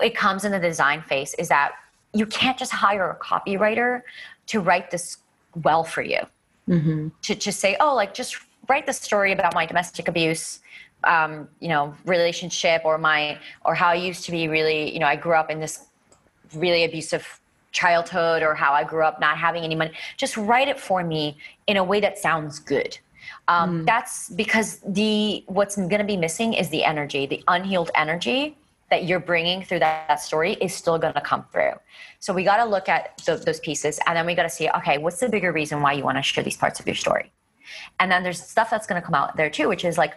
[0.00, 1.72] It comes in the design phase is that
[2.12, 4.02] you can't just hire a copywriter
[4.46, 5.18] to write this
[5.62, 6.20] well for you.
[6.68, 7.08] Mm-hmm.
[7.22, 8.36] To just say, oh, like just
[8.68, 10.60] write the story about my domestic abuse
[11.04, 15.06] um, you know relationship or my or how i used to be really you know
[15.06, 15.86] i grew up in this
[16.54, 17.40] really abusive
[17.72, 19.92] childhood or how I grew up not having any money.
[20.16, 22.98] Just write it for me in a way that sounds good.
[23.48, 23.86] Um, mm.
[23.86, 28.56] That's because the what's going to be missing is the energy, the unhealed energy
[28.90, 31.72] that you're bringing through that, that story is still going to come through.
[32.18, 34.68] So we got to look at th- those pieces, and then we got to see,
[34.68, 37.32] okay, what's the bigger reason why you want to share these parts of your story?
[37.98, 40.14] And then there's stuff that's going to come out there too, which is like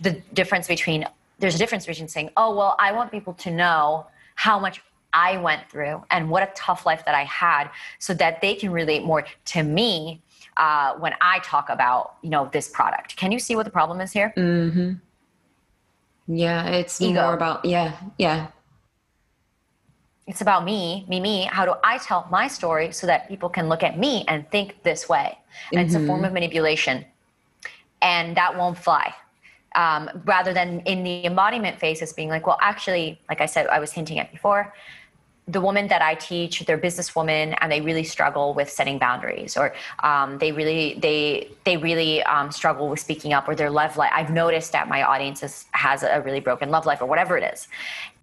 [0.00, 1.06] the difference between
[1.38, 5.36] there's a difference between saying, oh well, I want people to know how much I
[5.36, 9.04] went through and what a tough life that I had so that they can relate
[9.04, 10.22] more to me
[10.56, 13.16] uh, when I talk about, you know, this product.
[13.16, 14.32] Can you see what the problem is here?
[14.36, 14.94] Mm-hmm.
[16.28, 17.22] Yeah, it's Ego.
[17.22, 18.48] more about, yeah, yeah.
[20.26, 21.44] It's about me, me, me.
[21.44, 24.82] How do I tell my story so that people can look at me and think
[24.82, 25.38] this way?
[25.72, 25.86] And mm-hmm.
[25.86, 26.34] it's a form of mm-hmm.
[26.34, 27.04] manipulation.
[28.02, 29.14] And that won't fly.
[29.76, 33.66] Um, rather than in the embodiment phase, it's being like, well, actually, like I said,
[33.68, 34.74] I was hinting at before,
[35.48, 39.74] the women that I teach, they're businesswomen and they really struggle with setting boundaries, or
[40.02, 44.10] um, they really they they really um, struggle with speaking up, or their love life.
[44.12, 47.52] I've noticed that my audience is, has a really broken love life, or whatever it
[47.52, 47.68] is,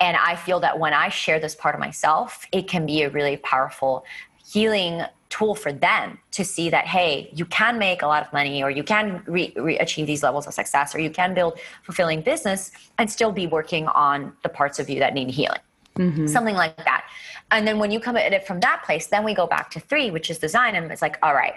[0.01, 3.09] and I feel that when I share this part of myself, it can be a
[3.09, 4.03] really powerful
[4.45, 8.62] healing tool for them to see that hey you can make a lot of money
[8.62, 12.21] or you can re- re- achieve these levels of success or you can build fulfilling
[12.21, 15.57] business and still be working on the parts of you that need healing
[15.95, 16.27] mm-hmm.
[16.27, 17.06] something like that.
[17.51, 19.79] And then when you come at it from that place, then we go back to
[19.79, 20.75] three, which is design.
[20.75, 21.56] And it's like, all right,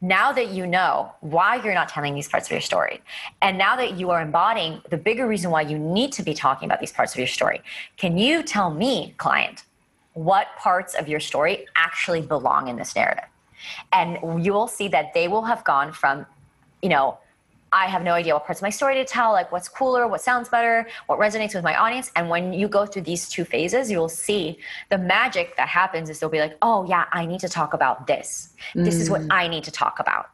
[0.00, 3.00] now that you know why you're not telling these parts of your story,
[3.42, 6.66] and now that you are embodying the bigger reason why you need to be talking
[6.66, 7.60] about these parts of your story,
[7.96, 9.64] can you tell me, client,
[10.14, 13.24] what parts of your story actually belong in this narrative?
[13.92, 16.26] And you will see that they will have gone from,
[16.80, 17.18] you know,
[17.72, 20.20] I have no idea what parts of my story to tell, like what's cooler, what
[20.20, 22.10] sounds better, what resonates with my audience.
[22.16, 26.18] And when you go through these two phases, you'll see the magic that happens is
[26.18, 28.54] they'll be like, oh, yeah, I need to talk about this.
[28.74, 28.84] Mm.
[28.84, 29.28] This is what mm.
[29.30, 30.30] I need to talk about.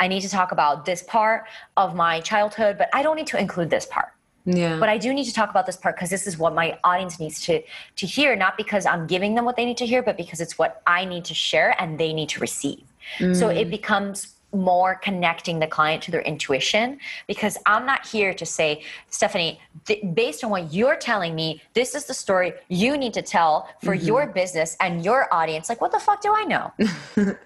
[0.00, 1.44] I need to talk about this part
[1.76, 4.08] of my childhood, but I don't need to include this part.
[4.44, 4.78] Yeah.
[4.78, 7.18] But I do need to talk about this part because this is what my audience
[7.18, 7.62] needs to
[7.96, 10.58] to hear, not because I'm giving them what they need to hear, but because it's
[10.58, 12.84] what I need to share and they need to receive.
[13.18, 13.34] Mm.
[13.34, 18.46] So it becomes more connecting the client to their intuition because I'm not here to
[18.46, 23.14] say, Stephanie, th- based on what you're telling me, this is the story you need
[23.14, 24.06] to tell for mm-hmm.
[24.06, 25.68] your business and your audience.
[25.68, 26.72] Like, what the fuck do I know?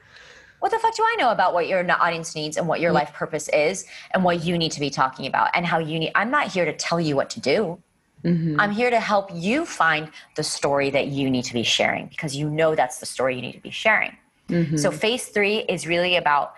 [0.60, 3.12] what the fuck do I know about what your audience needs and what your life
[3.14, 6.12] purpose is and what you need to be talking about and how you need?
[6.14, 7.78] I'm not here to tell you what to do.
[8.24, 8.58] Mm-hmm.
[8.58, 12.34] I'm here to help you find the story that you need to be sharing because
[12.34, 14.16] you know that's the story you need to be sharing.
[14.48, 14.76] Mm-hmm.
[14.76, 16.54] So, phase three is really about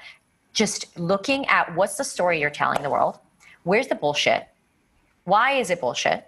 [0.53, 3.19] just looking at what's the story you're telling the world.
[3.63, 4.49] Where's the bullshit?
[5.25, 6.27] Why is it bullshit?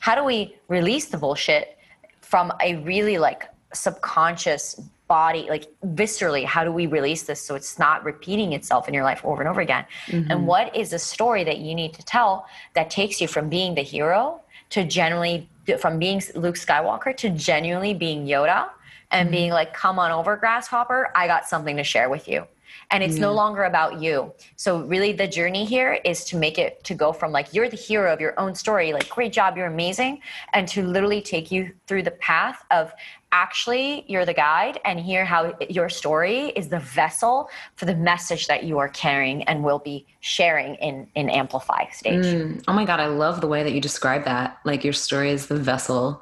[0.00, 1.78] How do we release the bullshit
[2.20, 6.44] from a really like subconscious body, like viscerally?
[6.44, 9.48] How do we release this so it's not repeating itself in your life over and
[9.48, 9.84] over again?
[10.06, 10.30] Mm-hmm.
[10.30, 13.74] And what is the story that you need to tell that takes you from being
[13.74, 18.70] the hero to genuinely, from being Luke Skywalker to genuinely being Yoda
[19.10, 19.36] and mm-hmm.
[19.36, 22.46] being like, come on over, grasshopper, I got something to share with you
[22.90, 23.22] and it's yeah.
[23.22, 24.32] no longer about you.
[24.56, 27.76] So really the journey here is to make it to go from like you're the
[27.76, 30.20] hero of your own story like great job you're amazing
[30.52, 32.92] and to literally take you through the path of
[33.32, 38.46] actually you're the guide and hear how your story is the vessel for the message
[38.46, 42.24] that you are carrying and will be sharing in in amplify stage.
[42.24, 42.62] Mm.
[42.68, 44.58] oh my god i love the way that you describe that.
[44.64, 46.20] Like your story is the vessel.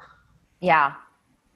[0.59, 0.93] Yeah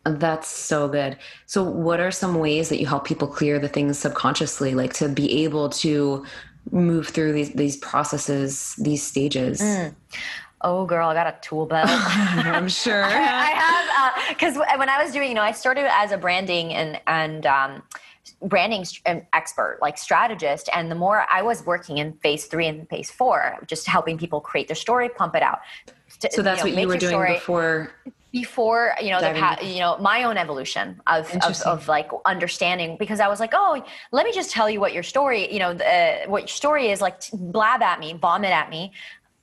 [0.06, 1.18] that's so good.
[1.48, 5.10] So, what are some ways that you help people clear the things subconsciously, like to
[5.10, 6.26] be able to
[6.72, 9.62] move through these these processes, these stages?
[9.62, 9.96] Mm.
[10.62, 11.88] Oh, girl, I got a tool belt.
[11.90, 13.04] I'm sure.
[13.06, 16.74] I, have because uh, when I was doing, you know, I started as a branding
[16.74, 17.84] and and um,
[18.44, 18.86] branding
[19.34, 23.58] expert, like strategist, and the more I was working in phase three and phase four,
[23.68, 25.60] just helping people create their story, pump it out.
[26.32, 27.34] So that's you know, what you were doing story.
[27.34, 27.92] before
[28.36, 32.98] before you know Diving the you know my own evolution of, of, of like understanding
[33.00, 35.72] because I was like oh let me just tell you what your story you know
[35.72, 38.92] uh, what your story is like blab at me vomit at me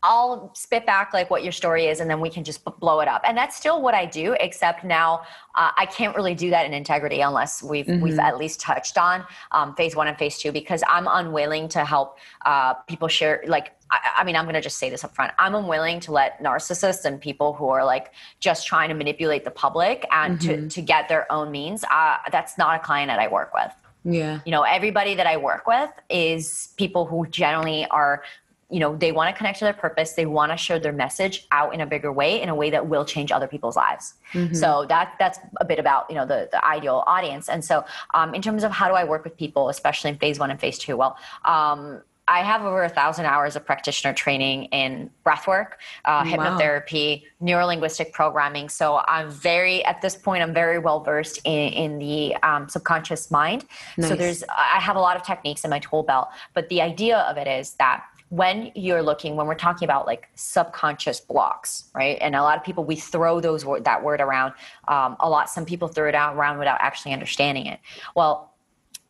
[0.05, 3.07] I'll spit back like what your story is, and then we can just blow it
[3.07, 3.23] up.
[3.25, 5.23] And that's still what I do, except now
[5.55, 8.03] uh, I can't really do that in integrity unless we've mm-hmm.
[8.03, 11.85] we've at least touched on um, phase one and phase two because I'm unwilling to
[11.85, 13.45] help uh, people share.
[13.47, 15.33] Like, I, I mean, I'm going to just say this up front.
[15.39, 19.51] I'm unwilling to let narcissists and people who are like just trying to manipulate the
[19.51, 20.69] public and mm-hmm.
[20.69, 21.85] to to get their own means.
[21.91, 23.73] Uh, that's not a client that I work with.
[24.05, 24.41] Yeah.
[24.45, 28.23] You know, everybody that I work with is people who generally are
[28.71, 31.47] you know they want to connect to their purpose they want to share their message
[31.53, 34.55] out in a bigger way in a way that will change other people's lives mm-hmm.
[34.55, 38.35] so that that's a bit about you know the, the ideal audience and so um,
[38.35, 40.79] in terms of how do i work with people especially in phase one and phase
[40.79, 45.73] two well um, I have over a thousand hours of practitioner training in breathwork,
[46.05, 46.25] uh, wow.
[46.25, 48.69] hypnotherapy, neurolinguistic programming.
[48.69, 53.31] So I'm very, at this point, I'm very well versed in, in the um, subconscious
[53.31, 53.65] mind.
[53.99, 54.09] Nice.
[54.09, 56.29] So there's, I have a lot of techniques in my tool belt.
[56.55, 60.31] But the idea of it is that when you're looking when we're talking about like
[60.37, 64.55] subconscious blocks right and a lot of people we throw those that word around
[64.89, 67.79] um, a lot some people throw it out around without actually understanding it
[68.17, 68.55] well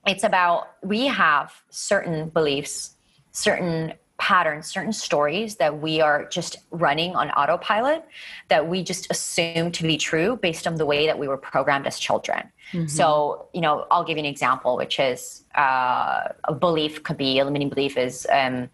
[0.09, 2.97] it's about we have certain beliefs
[3.33, 8.05] certain patterns certain stories that we are just running on autopilot
[8.49, 11.89] that we just assume to be true based on the way that we were programmed
[11.89, 12.87] as children mm-hmm.
[12.87, 17.41] so you know i'll give you an example which is uh, a belief could be
[17.41, 18.69] a limiting belief is um,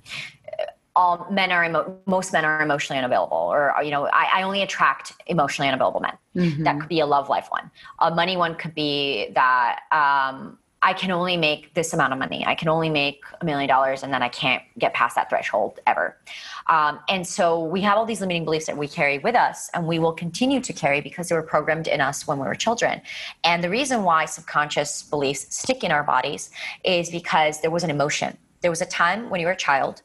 [0.94, 4.62] all men are emo- most men are emotionally unavailable or you know I, I only
[4.62, 6.64] attract emotionally unavailable men mm-hmm.
[6.64, 10.92] that could be a love life one a money one could be that um, i
[10.94, 12.40] can only make this amount of money.
[12.46, 15.80] I can only make a million dollars and then i can't get past that threshold
[15.86, 16.16] ever.
[16.68, 19.86] Um, and so we have all these limiting beliefs that we carry with us and
[19.86, 23.02] we will continue to carry because they were programmed in us when we were children.
[23.44, 26.50] And the reason why subconscious beliefs stick in our bodies
[26.84, 28.36] is because there was an emotion.
[28.62, 30.02] There was a time when you were a child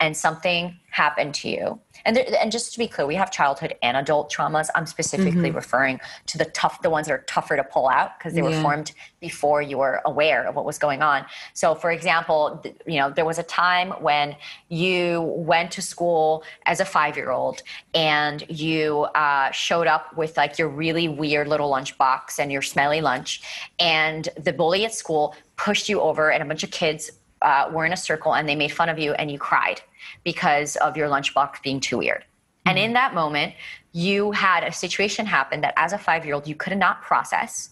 [0.00, 3.74] and something happened to you and there, and just to be clear we have childhood
[3.82, 5.56] and adult traumas i'm specifically mm-hmm.
[5.56, 8.48] referring to the tough the ones that are tougher to pull out because they yeah.
[8.48, 12.98] were formed before you were aware of what was going on so for example you
[12.98, 14.34] know there was a time when
[14.68, 17.62] you went to school as a five year old
[17.94, 22.62] and you uh, showed up with like your really weird little lunch box and your
[22.62, 23.42] smelly lunch
[23.78, 27.10] and the bully at school pushed you over and a bunch of kids
[27.42, 29.80] uh, were in a circle and they made fun of you and you cried
[30.24, 32.20] because of your lunchbox being too weird.
[32.20, 32.68] Mm-hmm.
[32.68, 33.54] And in that moment,
[33.92, 37.70] you had a situation happen that as a five year old you could not process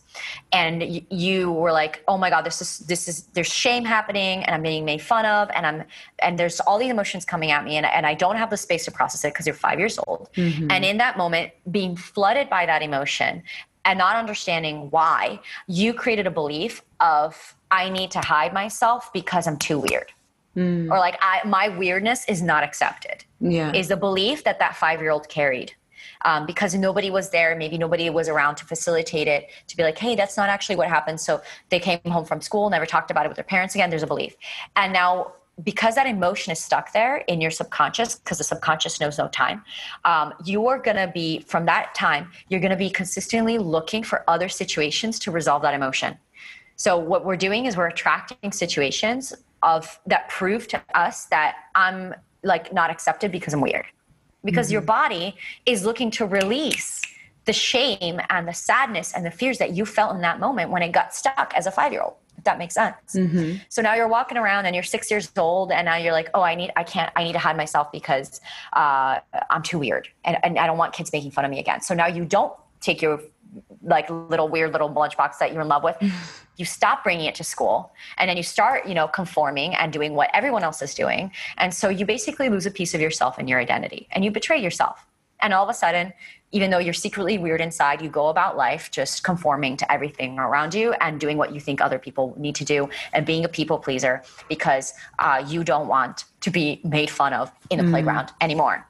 [0.52, 4.54] and you were like oh my god this is this is there's shame happening and
[4.54, 5.84] i'm being made fun of and i'm
[6.20, 8.84] and there's all these emotions coming at me and, and i don't have the space
[8.84, 10.70] to process it because you're five years old mm-hmm.
[10.70, 13.42] and in that moment being flooded by that emotion
[13.84, 19.46] and not understanding why you created a belief of I need to hide myself because
[19.46, 20.12] I'm too weird.
[20.56, 20.90] mm.
[20.90, 23.24] or like I, my weirdness is not accepted.
[23.40, 23.72] Yeah.
[23.72, 25.72] Is the belief that that five year old carried.
[26.24, 29.98] Um, because nobody was there maybe nobody was around to facilitate it to be like
[29.98, 31.20] hey that's not actually what happened.
[31.20, 34.02] So they came home from school never talked about it with their parents again there's
[34.02, 34.34] a belief.
[34.76, 35.32] And now
[35.62, 39.64] because that emotion is stuck there in your subconscious because the subconscious knows no time
[40.04, 44.22] um, you're going to be from that time you're going to be consistently looking for
[44.28, 46.18] other situations to resolve that emotion
[46.76, 52.14] so what we're doing is we're attracting situations of that prove to us that i'm
[52.42, 53.86] like not accepted because i'm weird
[54.44, 54.74] because mm-hmm.
[54.74, 57.02] your body is looking to release
[57.46, 60.82] the shame and the sadness and the fears that you felt in that moment when
[60.82, 63.14] it got stuck as a five year old If that makes sense.
[63.14, 63.58] Mm-hmm.
[63.68, 66.42] So now you're walking around and you're six years old, and now you're like, oh,
[66.42, 68.40] I need, I can't, I need to hide myself because
[68.72, 71.80] uh, I'm too weird, and, and I don't want kids making fun of me again.
[71.80, 73.20] So now you don't take your
[73.86, 75.96] like little weird little lunchbox that you're in love with.
[76.56, 80.14] you stop bringing it to school and then you start you know conforming and doing
[80.14, 83.46] what everyone else is doing and so you basically lose a piece of yourself and
[83.46, 85.06] your identity and you betray yourself
[85.40, 86.14] and all of a sudden
[86.52, 90.74] even though you're secretly weird inside, you go about life just conforming to everything around
[90.74, 93.78] you and doing what you think other people need to do and being a people
[93.78, 97.90] pleaser because uh, you don't want to be made fun of in the mm.
[97.90, 98.86] playground anymore.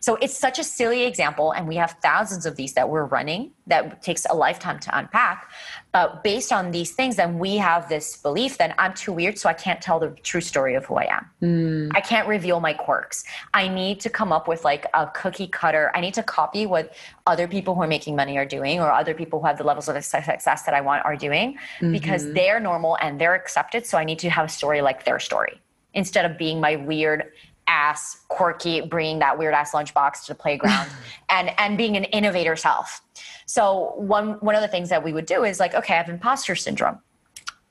[0.00, 3.52] So it's such a silly example, and we have thousands of these that we're running
[3.66, 5.50] that takes a lifetime to unpack.
[5.92, 9.48] But based on these things, then we have this belief that I'm too weird, so
[9.48, 11.30] I can't tell the true story of who I am.
[11.42, 11.92] Mm.
[11.94, 13.24] I can't reveal my quirks.
[13.54, 15.92] I need to come up with like a cookie cutter.
[15.94, 16.94] I need to copy what
[17.26, 19.88] other people who are making money are doing, or other people who have the levels
[19.88, 21.92] of success that I want are doing, mm-hmm.
[21.92, 23.86] because they're normal and they're accepted.
[23.86, 25.60] So I need to have a story like their story
[25.94, 27.32] instead of being my weird
[27.72, 30.88] ass quirky bringing that weird ass lunchbox to the playground
[31.30, 33.00] and and being an innovator self
[33.46, 36.10] so one one of the things that we would do is like okay i have
[36.10, 36.98] imposter syndrome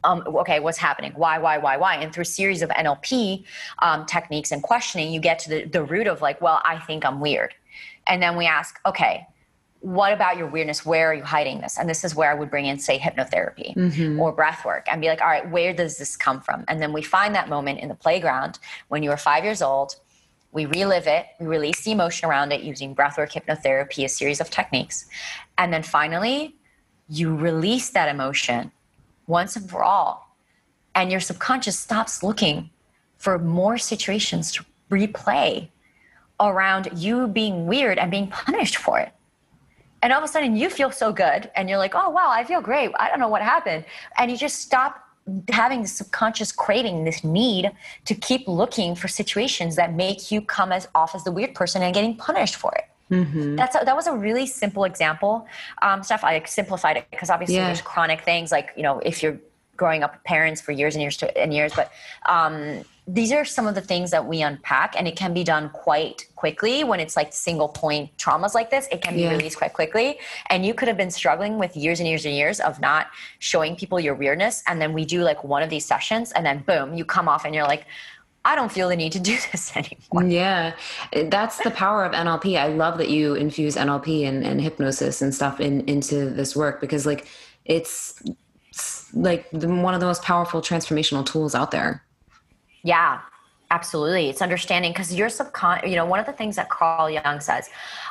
[0.03, 1.11] um, okay, what's happening?
[1.15, 1.97] Why, why, why, why?
[1.97, 3.43] And through a series of NLP
[3.83, 7.05] um, techniques and questioning, you get to the, the root of like, well, I think
[7.05, 7.53] I'm weird.
[8.07, 9.27] And then we ask, okay,
[9.81, 10.85] what about your weirdness?
[10.85, 11.77] Where are you hiding this?
[11.77, 14.19] And this is where I would bring in, say, hypnotherapy mm-hmm.
[14.19, 16.63] or breath work and be like, all right, where does this come from?
[16.67, 18.59] And then we find that moment in the playground
[18.89, 19.95] when you were five years old.
[20.51, 24.51] We relive it, we release the emotion around it using breathwork, hypnotherapy, a series of
[24.51, 25.05] techniques.
[25.57, 26.55] And then finally,
[27.09, 28.71] you release that emotion
[29.25, 30.35] once and for all.
[30.93, 32.69] And your subconscious stops looking
[33.17, 35.69] for more situations to replay
[36.39, 39.13] around you being weird and being punished for it
[40.01, 42.43] and all of a sudden you feel so good and you're like oh wow i
[42.43, 43.85] feel great i don't know what happened
[44.17, 45.07] and you just stop
[45.49, 47.71] having this subconscious craving this need
[48.05, 51.81] to keep looking for situations that make you come as off as the weird person
[51.81, 53.57] and getting punished for it Mm-hmm.
[53.57, 55.45] That's a, that was a really simple example.
[55.81, 57.65] Um, stuff I simplified it because obviously yeah.
[57.65, 59.37] there's chronic things like you know if you're
[59.75, 61.91] growing up with parents for years and years to, and years, but
[62.27, 65.69] um, these are some of the things that we unpack and it can be done
[65.69, 69.31] quite quickly when it's like single point traumas like this it can be yeah.
[69.31, 72.59] released quite quickly and you could have been struggling with years and years and years
[72.59, 73.07] of not
[73.39, 76.59] showing people your weirdness and then we do like one of these sessions and then
[76.59, 77.85] boom you come off and you're like
[78.43, 80.23] I don't feel the need to do this anymore.
[80.23, 80.73] Yeah,
[81.29, 82.57] that's the power of NLP.
[82.57, 86.81] I love that you infuse NLP and, and hypnosis and stuff in, into this work
[86.81, 87.27] because, like,
[87.65, 88.19] it's
[89.13, 92.03] like the, one of the most powerful transformational tools out there.
[92.83, 93.21] Yeah,
[93.69, 94.29] absolutely.
[94.29, 97.69] It's understanding because your subcon, you know, one of the things that Carl Jung says,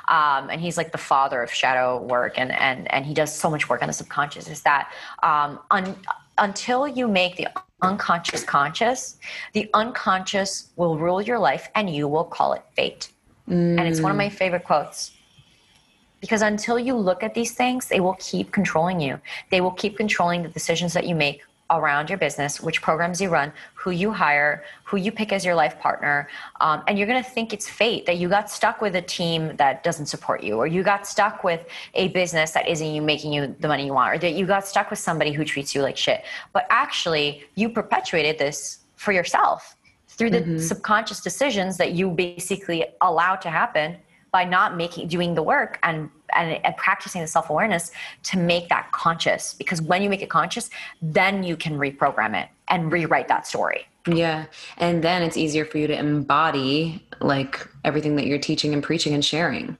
[0.09, 3.51] um, and he's like the father of shadow work, and and and he does so
[3.51, 4.93] much work on the subconscious, is that
[5.23, 5.97] um, un,
[6.39, 7.49] until you make the
[7.83, 9.19] unconscious conscious,
[9.53, 13.11] the unconscious will rule your life, and you will call it fate.
[13.49, 13.79] Mm.
[13.79, 15.13] And it's one of my favorite quotes
[16.21, 19.19] because until you look at these things, they will keep controlling you.
[19.51, 23.29] They will keep controlling the decisions that you make around your business, which programs you
[23.29, 26.29] run, who you hire, who you pick as your life partner.
[26.61, 29.57] Um, and you're going to think it's fate that you got stuck with a team
[29.57, 31.65] that doesn't support you, or you got stuck with
[31.95, 34.67] a business that isn't you making you the money you want, or that you got
[34.67, 36.25] stuck with somebody who treats you like shit.
[36.53, 39.77] But actually, you perpetuated this for yourself
[40.09, 40.59] through the mm-hmm.
[40.59, 43.97] subconscious decisions that you basically allow to happen
[44.33, 47.93] by not making doing the work and and, and practicing the self-awareness
[48.25, 50.71] to make that conscious because when you make it conscious
[51.03, 53.87] then you can reprogram it and rewrite that story.
[54.07, 54.47] Yeah
[54.79, 59.15] and then it's easier for you to embody like everything that you're teaching and preaching
[59.15, 59.77] and sharing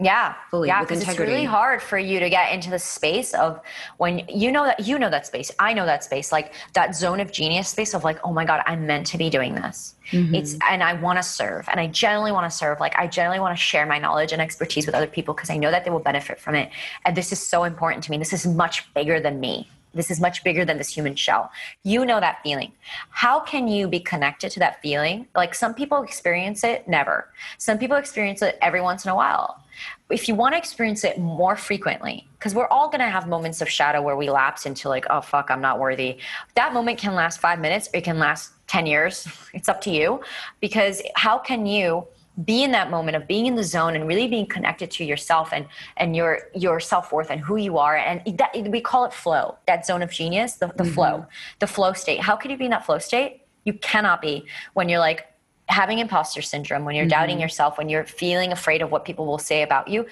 [0.00, 3.60] yeah fully yeah because it's really hard for you to get into the space of
[3.98, 7.20] when you know that you know that space i know that space like that zone
[7.20, 9.94] of genius space of like oh my god i'm meant to be doing this.
[10.10, 10.34] Mm-hmm.
[10.34, 13.38] it's and i want to serve and i generally want to serve like i generally
[13.38, 15.90] want to share my knowledge and expertise with other people because i know that they
[15.90, 16.70] will benefit from it.
[17.04, 18.18] And this is so important to me.
[18.18, 21.50] This is much bigger than me this is much bigger than this human shell.
[21.82, 22.72] You know that feeling.
[23.10, 25.26] How can you be connected to that feeling?
[25.34, 27.28] Like some people experience it never.
[27.58, 29.62] Some people experience it every once in a while.
[30.10, 33.60] If you want to experience it more frequently, because we're all going to have moments
[33.60, 36.18] of shadow where we lapse into like, oh, fuck, I'm not worthy.
[36.54, 39.26] That moment can last five minutes, or it can last 10 years.
[39.54, 40.20] It's up to you.
[40.60, 42.06] Because how can you
[42.44, 45.50] be in that moment of being in the zone and really being connected to yourself
[45.52, 45.66] and
[45.96, 47.96] and your your self-worth and who you are.
[47.96, 50.92] And that, we call it flow that zone of genius the, the mm-hmm.
[50.92, 51.26] flow
[51.60, 52.20] the flow state.
[52.20, 53.42] How can you be in that flow state?
[53.64, 55.26] You cannot be when you're like
[55.68, 57.10] having imposter syndrome when you're mm-hmm.
[57.10, 60.04] doubting yourself when you're feeling afraid of what people will say about you.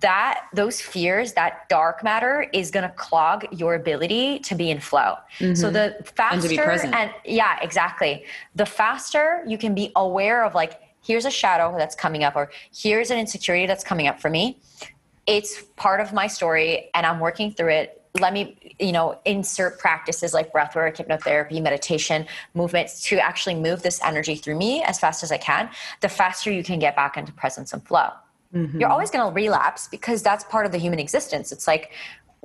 [0.00, 4.80] That those fears that dark matter is going to clog your ability to be in
[4.80, 5.14] flow.
[5.38, 5.54] Mm-hmm.
[5.54, 8.24] so the faster and, and yeah exactly.
[8.54, 12.50] The faster you can be aware of like here's a shadow that's coming up, or
[12.74, 14.58] here's an insecurity that's coming up for me.
[15.26, 18.02] It's part of my story and I'm working through it.
[18.18, 24.02] Let me, you know, insert practices like breathwork, hypnotherapy, meditation, movements to actually move this
[24.02, 25.70] energy through me as fast as I can.
[26.00, 28.08] The faster you can get back into presence and flow.
[28.52, 28.80] Mm-hmm.
[28.80, 31.52] You're always going to relapse because that's part of the human existence.
[31.52, 31.92] It's like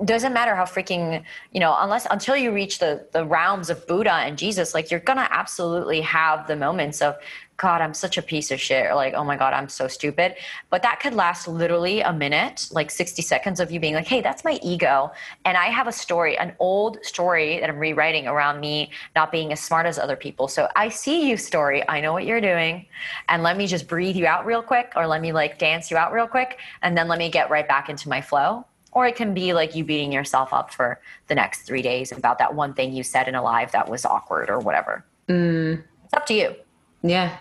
[0.04, 1.22] doesn't matter how freaking
[1.52, 5.00] you know unless until you reach the the realms of buddha and jesus like you're
[5.00, 7.16] gonna absolutely have the moments of
[7.56, 10.34] God, I'm such a piece of shit, or like, oh my God, I'm so stupid.
[10.68, 14.20] But that could last literally a minute, like 60 seconds of you being like, hey,
[14.20, 15.10] that's my ego.
[15.44, 19.52] And I have a story, an old story that I'm rewriting around me not being
[19.52, 20.48] as smart as other people.
[20.48, 21.82] So I see you, story.
[21.88, 22.86] I know what you're doing.
[23.28, 25.96] And let me just breathe you out real quick, or let me like dance you
[25.96, 26.58] out real quick.
[26.82, 28.66] And then let me get right back into my flow.
[28.96, 32.38] Or it can be like you beating yourself up for the next three days about
[32.38, 35.04] that one thing you said in a live that was awkward or whatever.
[35.28, 35.84] Mm.
[36.04, 36.56] It's up to you.
[37.02, 37.36] Yeah.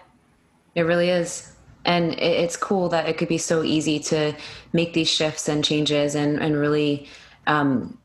[0.75, 1.53] It really is.
[1.85, 4.35] And it's cool that it could be so easy to
[4.73, 7.07] make these shifts and changes and, and really
[7.47, 7.97] um,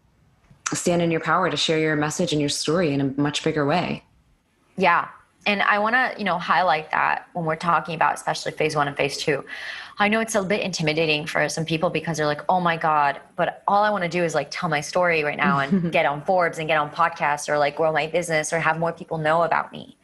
[0.72, 3.66] stand in your power to share your message and your story in a much bigger
[3.66, 4.04] way.
[4.76, 5.08] Yeah.
[5.44, 8.86] And I want to, you know, highlight that when we're talking about especially phase one
[8.86, 9.44] and phase two.
[10.00, 13.20] I know it's a bit intimidating for some people because they're like, oh my God,
[13.36, 16.06] but all I want to do is like tell my story right now and get
[16.06, 19.18] on Forbes and get on podcasts or like grow my business or have more people
[19.18, 19.98] know about me.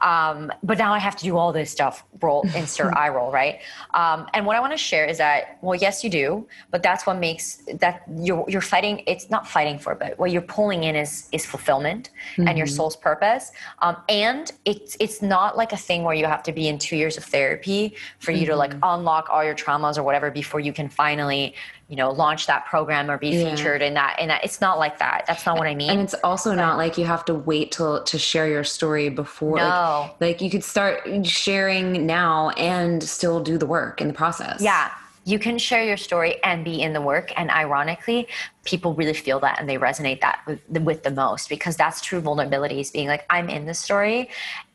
[0.00, 3.60] Um, but now I have to do all this stuff, roll, insert eye roll, right?
[3.92, 7.06] Um, and what I want to share is that, well, yes, you do, but that's
[7.06, 9.02] what makes that you're, you're fighting.
[9.06, 12.48] It's not fighting for, but what you're pulling in is, is fulfillment mm-hmm.
[12.48, 12.74] and your mm-hmm.
[12.76, 13.52] soul's purpose.
[13.80, 16.96] Um, and it's, it's not like a thing where you have to be in two
[16.96, 18.52] years of therapy for you mm-hmm.
[18.52, 18.84] to like mm-hmm.
[18.84, 21.54] unlock all all your traumas or whatever before you can finally
[21.88, 23.50] you know launch that program or be yeah.
[23.50, 25.24] featured in that and that it's not like that.
[25.26, 25.90] That's not what i mean.
[25.90, 29.58] And it's also not like you have to wait till to share your story before
[29.58, 30.10] no.
[30.20, 34.62] like, like you could start sharing now and still do the work in the process.
[34.62, 34.90] Yeah.
[35.24, 37.32] You can share your story and be in the work.
[37.38, 38.26] And ironically
[38.64, 42.20] people really feel that and they resonate that with, with the most because that's true
[42.20, 44.28] vulnerability is being like i'm in this story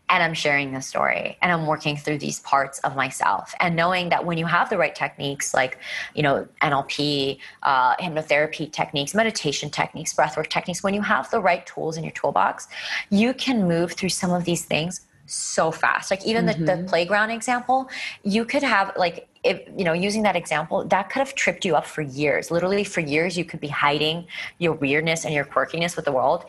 [0.09, 4.09] and I'm sharing the story and I'm working through these parts of myself and knowing
[4.09, 5.77] that when you have the right techniques like
[6.15, 11.65] you know NLP, uh, hypnotherapy techniques, meditation techniques, breathwork techniques, when you have the right
[11.65, 12.67] tools in your toolbox,
[13.09, 16.09] you can move through some of these things so fast.
[16.09, 16.61] Like even mm-hmm.
[16.61, 16.87] the, the mm-hmm.
[16.87, 17.89] playground example,
[18.23, 21.75] you could have like if you know using that example that could have tripped you
[21.75, 24.25] up for years literally for years you could be hiding
[24.57, 26.43] your weirdness and your quirkiness with the world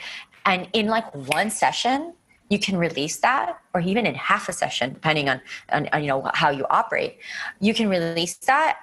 [0.46, 2.14] and in like one session
[2.49, 5.40] you can release that or even in half a session depending on,
[5.70, 7.18] on, on, you know how you operate
[7.61, 8.78] you can release that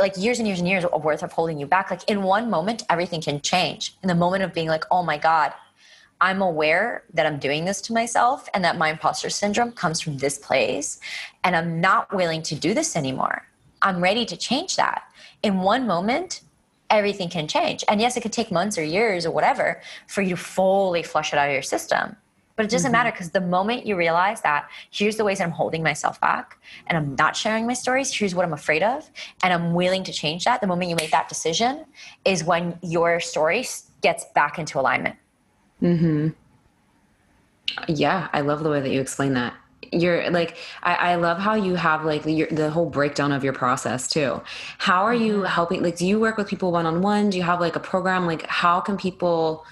[0.00, 1.90] like years and years and years of worth of holding you back.
[1.90, 3.96] Like in one moment everything can change.
[4.02, 5.52] In the moment of being like oh my god
[6.22, 10.18] i'm aware that i'm doing this to myself and that my imposter syndrome comes from
[10.18, 11.00] this place
[11.44, 13.46] and i'm not willing to do this anymore
[13.80, 15.02] i'm ready to change that.
[15.42, 16.42] In one moment
[16.90, 17.84] everything can change.
[17.88, 21.32] And yes it could take months or years or whatever for you to fully flush
[21.32, 22.16] it out of your system
[22.60, 22.98] but it doesn't mm-hmm.
[22.98, 26.58] matter because the moment you realize that here's the ways that I'm holding myself back
[26.88, 29.10] and I'm not sharing my stories, here's what I'm afraid of,
[29.42, 31.86] and I'm willing to change that, the moment you make that decision
[32.26, 33.64] is when your story
[34.02, 35.16] gets back into alignment.
[35.80, 36.28] Mm-hmm.
[37.88, 39.54] Yeah, I love the way that you explain that.
[39.90, 43.54] You're like, I, I love how you have like your, the whole breakdown of your
[43.54, 44.42] process too.
[44.76, 45.44] How are you mm-hmm.
[45.46, 45.82] helping?
[45.82, 47.30] Like, do you work with people one on one?
[47.30, 48.26] Do you have like a program?
[48.26, 49.64] Like, how can people?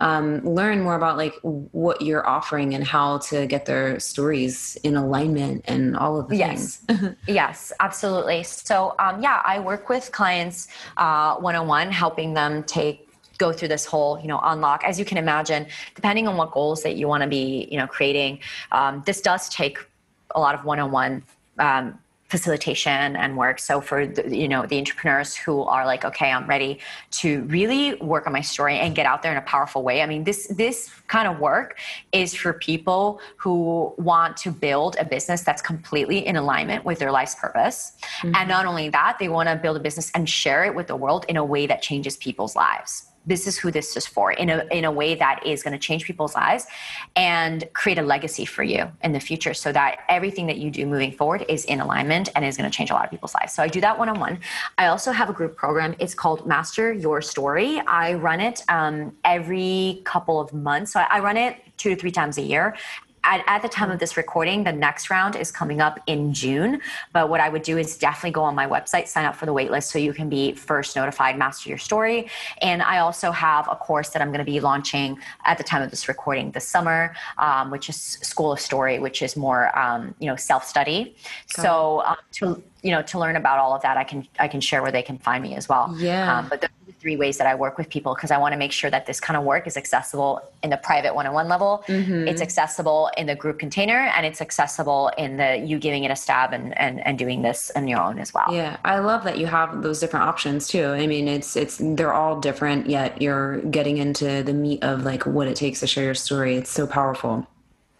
[0.00, 4.96] Um, learn more about like what you're offering and how to get their stories in
[4.96, 6.76] alignment and all of the yes.
[6.76, 7.16] things.
[7.26, 8.42] yes, absolutely.
[8.42, 13.06] So um, yeah, I work with clients one on one, helping them take
[13.38, 16.82] go through this whole you know unlock as you can imagine depending on what goals
[16.82, 18.38] that you want to be you know creating
[18.72, 19.78] um, this does take
[20.34, 21.22] a lot of one-on-one
[21.58, 23.58] um, facilitation and work.
[23.58, 26.78] So for the, you know the entrepreneurs who are like okay i'm ready
[27.10, 30.06] to really work on my story and get out there in a powerful way i
[30.06, 31.78] mean this this kind of work
[32.12, 37.12] is for people who want to build a business that's completely in alignment with their
[37.12, 37.92] life's purpose.
[38.18, 38.34] Mm-hmm.
[38.34, 40.96] and not only that they want to build a business and share it with the
[40.96, 44.48] world in a way that changes people's lives this is who this is for in
[44.50, 46.66] a, in a way that is going to change people's lives
[47.16, 50.86] and create a legacy for you in the future so that everything that you do
[50.86, 53.52] moving forward is in alignment and is going to change a lot of people's lives.
[53.52, 54.38] So I do that one on one.
[54.78, 55.94] I also have a group program.
[55.98, 57.80] It's called Master Your Story.
[57.80, 60.92] I run it um, every couple of months.
[60.92, 62.76] So I, I run it two to three times a year
[63.26, 66.80] at, at, the time of this recording, the next round is coming up in June.
[67.12, 69.52] But what I would do is definitely go on my website, sign up for the
[69.52, 72.30] waitlist so you can be first notified, master your story.
[72.62, 75.82] And I also have a course that I'm going to be launching at the time
[75.82, 80.14] of this recording this summer, um, which is School of Story, which is more um,
[80.20, 81.16] you know self study.
[81.48, 84.60] So um, to you know to learn about all of that, I can I can
[84.60, 85.94] share where they can find me as well.
[85.98, 86.38] Yeah.
[86.38, 86.68] Um, but the
[87.00, 89.20] three ways that I work with people because I want to make sure that this
[89.20, 91.84] kind of work is accessible in the private one-on-one level.
[91.86, 92.26] Mm-hmm.
[92.26, 96.16] It's accessible in the group container and it's accessible in the you giving it a
[96.16, 98.46] stab and, and, and doing this on your own as well.
[98.50, 98.76] Yeah.
[98.84, 100.86] I love that you have those different options too.
[100.86, 105.26] I mean, it's, it's, they're all different yet you're getting into the meat of like
[105.26, 106.56] what it takes to share your story.
[106.56, 107.46] It's so powerful.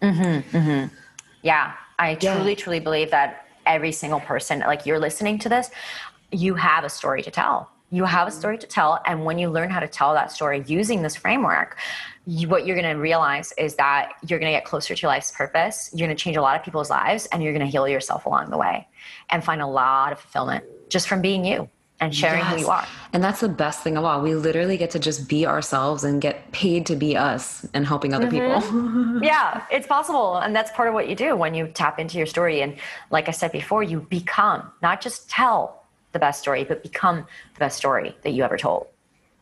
[0.01, 0.57] Mm-hmm.
[0.57, 0.95] Mm-hmm.
[1.43, 1.73] Yeah.
[1.99, 2.35] I yeah.
[2.35, 5.69] truly, truly believe that every single person, like you're listening to this,
[6.31, 8.39] you have a story to tell you have a mm-hmm.
[8.39, 9.01] story to tell.
[9.05, 11.77] And when you learn how to tell that story using this framework,
[12.25, 15.31] you, what you're going to realize is that you're going to get closer to life's
[15.31, 15.89] purpose.
[15.93, 18.25] You're going to change a lot of people's lives and you're going to heal yourself
[18.25, 18.87] along the way
[19.29, 21.69] and find a lot of fulfillment just from being you
[21.99, 22.53] and sharing yes.
[22.53, 22.85] who you are.
[23.13, 24.21] And that's the best thing of all.
[24.21, 28.13] We literally get to just be ourselves and get paid to be us and helping
[28.13, 29.09] other mm-hmm.
[29.09, 29.23] people.
[29.23, 30.37] yeah, it's possible.
[30.37, 32.61] And that's part of what you do when you tap into your story.
[32.61, 32.75] And
[33.09, 35.83] like I said before, you become, not just tell,
[36.13, 37.17] the best story, but become
[37.53, 38.87] the best story that you ever told.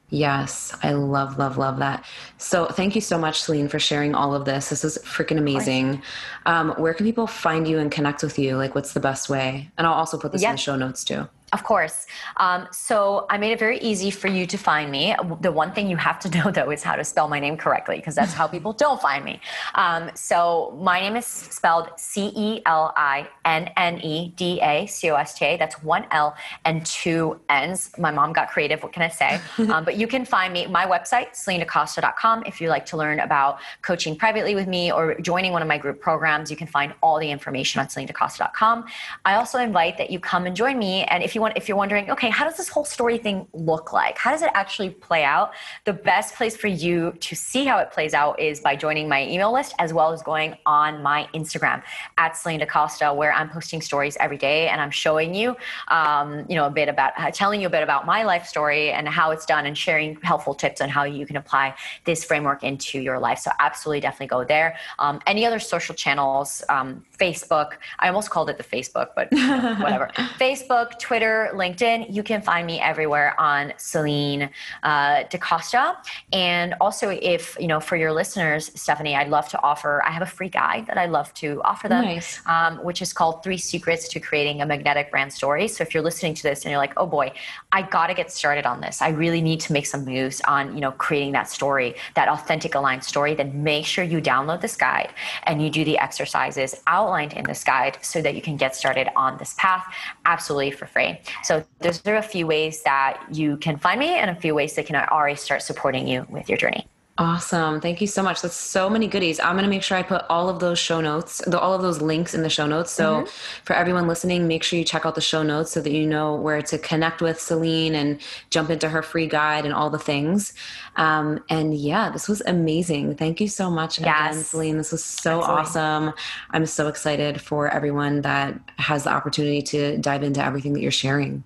[0.09, 2.05] Yes, I love, love, love that.
[2.37, 4.69] So, thank you so much, Celinne, for sharing all of this.
[4.69, 6.01] This is freaking amazing.
[6.45, 8.55] Um, where can people find you and connect with you?
[8.55, 9.71] Like, what's the best way?
[9.77, 11.27] And I'll also put this in the show notes too.
[11.53, 12.07] Of course.
[12.37, 15.15] Um, so I made it very easy for you to find me.
[15.41, 17.97] The one thing you have to know, though, is how to spell my name correctly,
[17.97, 19.39] because that's how people don't find me.
[19.75, 24.87] Um, so my name is spelled C E L I N N E D A
[24.87, 25.57] C O S T A.
[25.57, 26.35] That's one L
[26.65, 27.91] and two N's.
[27.97, 28.81] My mom got creative.
[28.81, 29.39] What can I say?
[29.75, 32.43] Um, but you can find me, my website, CelinneDaCosta.com.
[32.45, 35.77] If you'd like to learn about coaching privately with me or joining one of my
[35.77, 38.85] group programs, you can find all the information on CelinneDaCosta.com.
[39.25, 41.03] I also invite that you come and join me.
[41.05, 43.93] And if you want, if you're wondering, okay, how does this whole story thing look
[43.93, 44.17] like?
[44.17, 45.53] How does it actually play out?
[45.83, 49.27] The best place for you to see how it plays out is by joining my
[49.27, 51.83] email list as well as going on my Instagram
[52.17, 55.55] at Celinne DaCosta, where I'm posting stories every day and I'm showing you,
[55.89, 58.91] um, you know, a bit about, uh, telling you a bit about my life story
[58.91, 61.75] and how it's done and sharing helpful tips on how you can apply
[62.05, 63.39] this framework into your life.
[63.39, 64.77] So absolutely, definitely go there.
[64.99, 69.31] Um, any other social channels, um, Facebook, I almost called it the Facebook, but
[69.81, 70.09] whatever.
[70.37, 72.13] Facebook, Twitter, Twitter, LinkedIn.
[72.13, 74.49] You can find me everywhere on Celinne
[74.83, 75.97] uh, DaCosta.
[76.31, 80.21] And also, if, you know, for your listeners, Stephanie, I'd love to offer, I have
[80.21, 82.41] a free guide that I love to offer them, nice.
[82.45, 85.67] um, which is called Three Secrets to Creating a Magnetic Brand Story.
[85.67, 87.33] So if you're listening to this and you're like, oh boy,
[87.71, 89.01] I got to get started on this.
[89.01, 92.75] I really need to make some moves on, you know, creating that story, that authentic
[92.75, 95.09] aligned story, then make sure you download this guide
[95.43, 99.07] and you do the exercises outlined in this guide so that you can get started
[99.15, 99.85] on this path
[100.25, 101.14] absolutely for free.
[101.43, 104.75] So those are a few ways that you can find me and a few ways
[104.75, 106.87] that can already start supporting you with your journey.
[107.17, 107.79] Awesome.
[107.79, 108.41] Thank you so much.
[108.41, 109.39] That's so many goodies.
[109.39, 111.81] I'm going to make sure I put all of those show notes, the, all of
[111.81, 112.91] those links in the show notes.
[112.91, 113.29] So mm-hmm.
[113.63, 116.35] for everyone listening, make sure you check out the show notes so that you know
[116.35, 120.53] where to connect with Celinne and jump into her free guide and all the things.
[120.97, 123.15] Um, and yeah, this was amazing.
[123.15, 124.33] Thank you so much yes.
[124.33, 124.77] again, Celinne.
[124.77, 126.11] This was so awesome.
[126.51, 130.91] I'm so excited for everyone that has the opportunity to dive into everything that you're
[130.91, 131.45] sharing.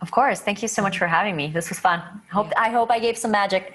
[0.00, 0.40] Of course.
[0.40, 1.48] Thank you so much for having me.
[1.48, 2.02] This was fun.
[2.32, 3.74] Hope I hope I gave some magic.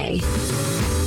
[0.01, 1.00] day.